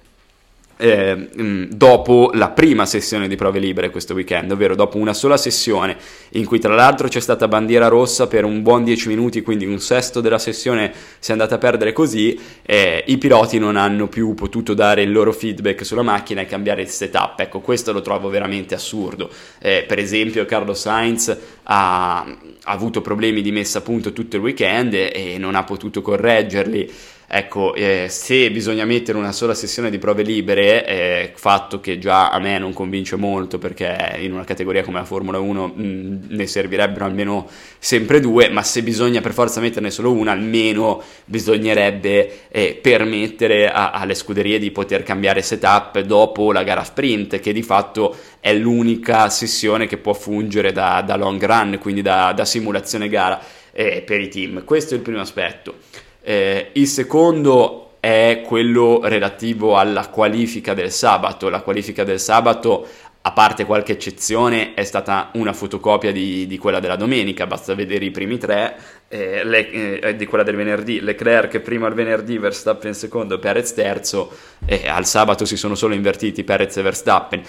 eh, 0.84 1.67
dopo 1.69 2.32
la 2.34 2.50
prima 2.50 2.86
sessione 2.86 3.30
di 3.30 3.38
prove 3.38 3.60
libere 3.60 3.89
questo 3.89 4.13
weekend, 4.13 4.52
ovvero 4.52 4.76
dopo 4.76 4.98
una 4.98 5.13
sola 5.13 5.38
sessione 5.38 5.96
in 6.32 6.43
cui 6.43 6.60
tra 6.60 6.76
l'altro 6.76 7.08
c'è 7.08 7.22
stata 7.22 7.48
bandiera 7.48 7.88
rossa 7.88 8.28
per 8.28 8.43
un 8.43 8.62
buon 8.62 8.84
10 8.84 9.08
minuti, 9.08 9.41
quindi 9.41 9.65
un 9.65 9.80
sesto 9.80 10.19
della 10.19 10.38
sessione 10.38 10.91
si 11.19 11.30
è 11.30 11.32
andata 11.32 11.56
a 11.56 11.58
perdere 11.58 11.93
così, 11.93 12.38
eh, 12.63 13.02
i 13.08 13.17
piloti 13.17 13.60
non 13.60 13.78
hanno 13.78 14.10
più 14.10 14.34
potuto 14.34 14.74
dare 14.74 15.04
il 15.04 15.12
loro 15.13 15.32
feedback 15.32 15.86
sulla 15.86 16.02
macchina 16.02 16.41
e 16.41 16.48
cambiare 16.48 16.82
il 16.82 16.89
setup. 16.89 17.39
Ecco, 17.39 17.62
questo 17.62 17.93
lo 17.93 18.02
trovo 18.02 18.28
veramente 18.28 18.76
assurdo. 18.76 19.30
Eh, 19.60 19.86
per 19.88 20.00
esempio 20.00 20.43
Carlo 20.43 20.74
Sainz 20.74 21.38
ha, 21.63 22.17
ha 22.19 22.28
avuto 22.63 23.00
problemi 23.00 23.41
di 23.41 23.54
messa 23.54 23.78
a 23.78 23.82
punto 23.82 24.12
tutto 24.12 24.36
il 24.36 24.41
weekend 24.41 24.93
e 24.96 25.38
non 25.39 25.56
ha 25.56 25.63
potuto 25.63 26.02
correggerli. 26.02 26.91
Ecco, 27.36 27.74
eh, 27.74 28.10
se 28.10 28.52
bisogna 28.52 28.86
mettere 28.86 29.17
una 29.17 29.32
sola 29.32 29.56
sessione 29.56 29.89
di 29.89 29.98
prove 29.98 30.22
libere, 30.22 30.86
eh, 30.86 31.32
fatto 31.34 31.80
che 31.80 31.98
già 31.98 32.30
a 32.30 32.38
me 32.38 32.60
non 32.60 32.74
convince 32.74 33.15
molto 33.15 33.58
perché 33.58 34.17
in 34.19 34.34
una 34.34 34.43
categoria 34.43 34.84
come 34.84 35.00
la 35.00 35.04
Formula 35.04 35.39
1 35.39 35.67
mh, 35.67 35.84
mm, 35.84 36.15
ne 36.28 36.46
servirebbero 36.46 37.06
almeno 37.06 37.50
sempre 37.80 38.19
due, 38.19 38.50
ma 38.50 38.62
se 38.62 38.84
bisogna 38.84 39.19
per 39.19 39.34
forza 39.34 39.60
metterne 39.62 39.89
solo 39.89 40.12
una, 40.12 40.32
almeno 40.32 41.02
bisognerebbe 41.26 42.50
eh, 42.50 42.78
permettere 42.80 43.67
a, 43.67 43.89
alle 43.89 44.13
scuderie 44.13 44.60
di 44.60 44.69
poter 44.69 45.02
cambiare 45.02 45.41
setup 45.41 46.02
dopo 46.02 46.52
la 46.52 46.62
gara 46.62 46.84
sprint, 46.84 47.39
che 47.39 47.52
di 47.52 47.63
fatto 47.63 48.15
è 48.39 48.54
l'unica 48.54 49.28
sessione 49.30 49.88
che 49.88 49.98
può 49.98 50.13
fungere 50.13 50.72
da, 50.72 51.02
da 51.02 51.15
long 51.15 51.43
run, 51.43 51.80
quindi 51.82 52.04
da, 52.04 52.32
da 52.32 52.46
simulazione 52.46 53.10
gara 53.10 53.41
eh, 53.72 54.04
per 54.06 54.22
i 54.22 54.28
team. 54.28 54.63
Questo 54.63 54.93
è 54.93 54.98
il 54.98 55.04
primo 55.04 55.22
aspetto. 55.22 55.78
Eh, 56.26 56.70
il 56.74 56.88
secondo 56.88 57.96
è 58.00 58.44
quello 58.46 59.02
relativo 59.04 59.78
alla 59.78 60.08
qualifica 60.08 60.74
del 60.74 60.92
sabato. 60.92 61.50
La 61.50 61.62
qualifica 61.62 62.04
del 62.04 62.20
sabato, 62.20 62.88
a 63.26 63.32
parte 63.32 63.66
qualche 63.66 63.94
eccezione, 63.94 64.74
è 64.74 64.84
stata 64.84 65.30
una 65.36 65.54
fotocopia 65.54 66.12
di, 66.12 66.46
di 66.46 66.58
quella 66.58 66.82
della 66.82 66.98
domenica, 66.98 67.48
basta 67.48 67.74
vedere 67.74 68.04
i 68.04 68.12
primi 68.12 68.38
tre 68.38 68.76
eh, 69.08 69.46
le, 69.46 70.00
eh, 70.02 70.16
di 70.18 70.26
quella 70.26 70.44
del 70.44 70.58
venerdì, 70.58 71.00
Leclerc 71.00 71.60
prima 71.60 71.88
il 71.88 71.94
venerdì, 71.94 72.38
Verstappen 72.38 72.94
secondo, 72.94 73.40
Perez 73.40 73.74
terzo, 73.74 74.30
eh, 74.66 74.90
al 74.90 75.06
sabato 75.06 75.46
si 75.46 75.56
sono 75.56 75.74
solo 75.76 75.94
invertiti 75.94 76.44
Perez 76.44 76.76
e 76.76 76.82
Verstappen, 76.82 77.42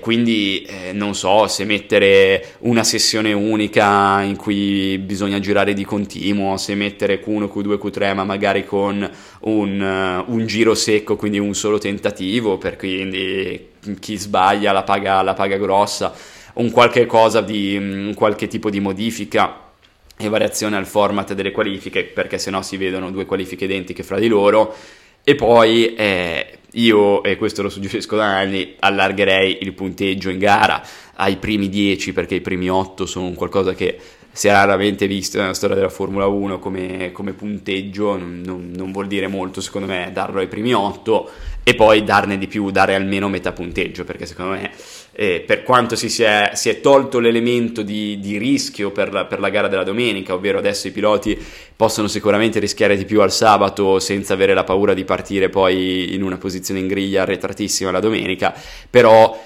quindi 0.00 0.62
eh, 0.62 0.92
non 0.92 1.14
so 1.14 1.46
se 1.46 1.64
mettere 1.64 2.54
una 2.60 2.84
sessione 2.84 3.32
unica 3.32 4.22
in 4.22 4.36
cui 4.36 4.98
bisogna 4.98 5.40
girare 5.40 5.72
di 5.72 5.84
continuo, 5.84 6.56
se 6.58 6.74
mettere 6.74 7.20
Q1, 7.20 7.50
Q2, 7.52 7.78
Q3, 7.78 8.14
ma 8.14 8.24
magari 8.24 8.64
con 8.64 9.08
un, 9.40 10.24
uh, 10.26 10.32
un 10.32 10.46
giro 10.46 10.74
secco, 10.74 11.16
quindi 11.16 11.38
un 11.38 11.54
solo 11.54 11.78
tentativo, 11.78 12.58
per 12.58 12.76
quindi 12.76 13.76
chi 14.00 14.16
sbaglia 14.16 14.72
la 14.72 14.82
paga, 14.82 15.22
la 15.22 15.34
paga 15.34 15.56
grossa, 15.56 16.12
un 16.54 16.70
qualche 16.70 17.06
cosa 17.06 17.40
di 17.40 17.76
un 17.76 18.12
qualche 18.14 18.48
tipo 18.48 18.70
di 18.70 18.80
modifica 18.80 19.66
e 20.16 20.28
variazione 20.28 20.76
al 20.76 20.86
format 20.86 21.32
delle 21.34 21.52
qualifiche, 21.52 22.04
perché 22.04 22.38
sennò 22.38 22.62
si 22.62 22.76
vedono 22.76 23.10
due 23.10 23.24
qualifiche 23.24 23.64
identiche 23.64 24.02
fra 24.02 24.18
di 24.18 24.26
loro. 24.26 24.74
E 25.22 25.34
poi 25.34 25.94
eh, 25.94 26.58
io, 26.72 27.22
e 27.22 27.36
questo 27.36 27.62
lo 27.62 27.68
suggerisco 27.68 28.16
da 28.16 28.38
anni, 28.38 28.74
allargherei 28.78 29.58
il 29.62 29.72
punteggio 29.74 30.30
in 30.30 30.38
gara 30.38 30.82
ai 31.16 31.36
primi 31.36 31.68
10, 31.68 32.12
perché 32.12 32.36
i 32.36 32.40
primi 32.40 32.68
8 32.68 33.06
sono 33.06 33.30
qualcosa 33.32 33.74
che 33.74 33.98
si 34.32 34.48
è 34.48 34.52
raramente 34.52 35.06
visto 35.06 35.38
nella 35.38 35.54
storia 35.54 35.74
della 35.74 35.88
Formula 35.88 36.26
1 36.26 36.58
come, 36.58 37.10
come 37.12 37.32
punteggio, 37.32 38.16
non, 38.16 38.40
non, 38.44 38.70
non, 38.74 38.92
vuol 38.92 39.06
dire 39.06 39.26
molto 39.26 39.60
secondo 39.60 39.88
me 39.88 40.10
darlo 40.12 40.38
ai 40.38 40.46
primi 40.46 40.72
8 40.72 41.30
e 41.64 41.74
poi 41.74 42.04
darne 42.04 42.38
di 42.38 42.46
più, 42.46 42.70
dare 42.70 42.94
almeno 42.94 43.28
metà 43.28 43.52
punteggio, 43.52 44.04
perché 44.04 44.26
secondo 44.26 44.52
me 44.52 44.70
eh, 45.12 45.42
per 45.44 45.64
quanto 45.64 45.96
si, 45.96 46.08
si, 46.08 46.22
è, 46.22 46.52
si, 46.54 46.68
è, 46.68 46.80
tolto 46.80 47.18
l'elemento 47.18 47.82
di, 47.82 48.18
di 48.20 48.38
rischio 48.38 48.90
per 48.90 49.12
la, 49.12 49.24
per 49.24 49.40
la, 49.40 49.48
gara 49.48 49.68
della 49.68 49.82
domenica, 49.82 50.32
ovvero 50.32 50.58
adesso 50.58 50.86
i 50.86 50.92
piloti 50.92 51.36
possono 51.74 52.06
sicuramente 52.06 52.60
rischiare 52.60 52.96
di 52.96 53.04
più 53.04 53.20
al 53.20 53.32
sabato 53.32 53.98
senza 53.98 54.34
avere 54.34 54.54
la 54.54 54.64
paura 54.64 54.94
di 54.94 55.04
partire 55.04 55.48
poi 55.48 56.14
in 56.14 56.22
una 56.22 56.38
posizione 56.38 56.80
in 56.80 56.86
griglia 56.86 57.22
arretratissima 57.22 57.90
la 57.90 58.00
domenica, 58.00 58.54
però 58.88 59.38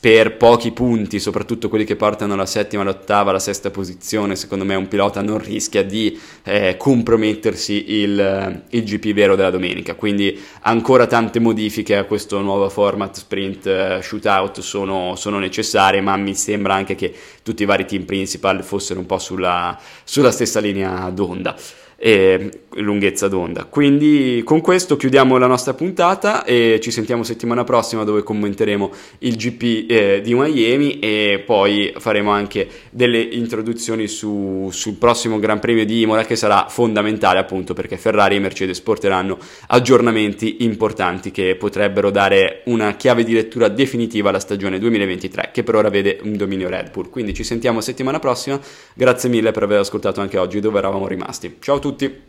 per 0.00 0.36
pochi 0.36 0.72
punti, 0.72 1.20
soprattutto 1.20 1.68
quelli 1.68 1.84
che 1.84 1.94
portano 1.94 2.32
alla 2.32 2.46
settima, 2.46 2.82
all'ottava, 2.82 3.30
alla 3.30 3.38
sesta 3.38 3.70
posizione, 3.70 4.34
secondo 4.34 4.64
me 4.64 4.74
un 4.74 4.88
pilota 4.88 5.20
non 5.22 5.38
rischia 5.38 5.84
di 5.84 6.18
eh, 6.42 6.76
compromettersi 6.76 7.92
il, 7.92 8.64
il, 8.70 8.82
GP 8.84 9.12
vero 9.12 9.36
della 9.36 9.50
domenica. 9.50 9.94
Quindi 9.94 10.40
ancora 10.62 11.06
tante 11.06 11.38
modifiche 11.38 11.96
a 11.96 12.04
questo 12.04 12.40
nuovo 12.40 12.68
format 12.68 13.16
sprint 13.16 13.66
eh, 13.66 14.00
shootout 14.02 14.60
sono, 14.60 15.14
sono, 15.16 15.38
necessarie, 15.38 16.00
ma 16.00 16.16
mi 16.16 16.34
sembra 16.34 16.74
anche 16.74 16.94
che 16.96 17.14
tutti 17.42 17.62
i 17.62 17.66
vari 17.66 17.86
team 17.86 18.04
principal 18.04 18.64
fossero 18.64 18.98
un 18.98 19.06
po' 19.06 19.18
sulla, 19.18 19.78
sulla 20.02 20.32
stessa 20.32 20.58
linea 20.60 21.08
d'onda 21.10 21.56
e 22.00 22.50
lunghezza 22.74 23.26
d'onda. 23.26 23.64
Quindi 23.64 24.42
con 24.44 24.60
questo 24.60 24.96
chiudiamo 24.96 25.36
la 25.36 25.48
nostra 25.48 25.74
puntata 25.74 26.44
e 26.44 26.78
ci 26.80 26.92
sentiamo 26.92 27.24
settimana 27.24 27.64
prossima 27.64 28.04
dove 28.04 28.22
commenteremo 28.22 28.92
il 29.18 29.34
GP 29.34 29.90
eh, 29.90 30.20
di 30.22 30.32
Miami 30.32 31.00
e 31.00 31.42
poi 31.44 31.92
faremo 31.98 32.30
anche 32.30 32.68
delle 32.90 33.18
introduzioni 33.18 34.06
su, 34.06 34.68
sul 34.70 34.94
prossimo 34.94 35.40
Gran 35.40 35.58
Premio 35.58 35.84
di 35.84 36.02
Imola 36.02 36.24
che 36.24 36.36
sarà 36.36 36.66
fondamentale 36.68 37.40
appunto 37.40 37.74
perché 37.74 37.96
Ferrari 37.96 38.36
e 38.36 38.40
Mercedes 38.40 38.80
porteranno 38.80 39.36
aggiornamenti 39.66 40.58
importanti 40.60 41.32
che 41.32 41.56
potrebbero 41.56 42.10
dare 42.10 42.62
una 42.66 42.94
chiave 42.94 43.24
di 43.24 43.32
lettura 43.32 43.66
definitiva 43.66 44.28
alla 44.28 44.38
stagione 44.38 44.78
2023 44.78 45.50
che 45.52 45.64
per 45.64 45.74
ora 45.74 45.88
vede 45.88 46.20
un 46.22 46.36
dominio 46.36 46.68
Red 46.68 46.92
Bull. 46.92 47.10
Quindi 47.10 47.34
ci 47.34 47.42
sentiamo 47.42 47.80
settimana 47.80 48.20
prossima, 48.20 48.60
grazie 48.94 49.28
mille 49.28 49.50
per 49.50 49.64
aver 49.64 49.80
ascoltato 49.80 50.20
anche 50.20 50.38
oggi 50.38 50.60
dove 50.60 50.78
eravamo 50.78 51.08
rimasti. 51.08 51.56
Ciao 51.58 51.76
a 51.76 51.78
tutti! 51.80 51.87
Tutti. 51.88 52.22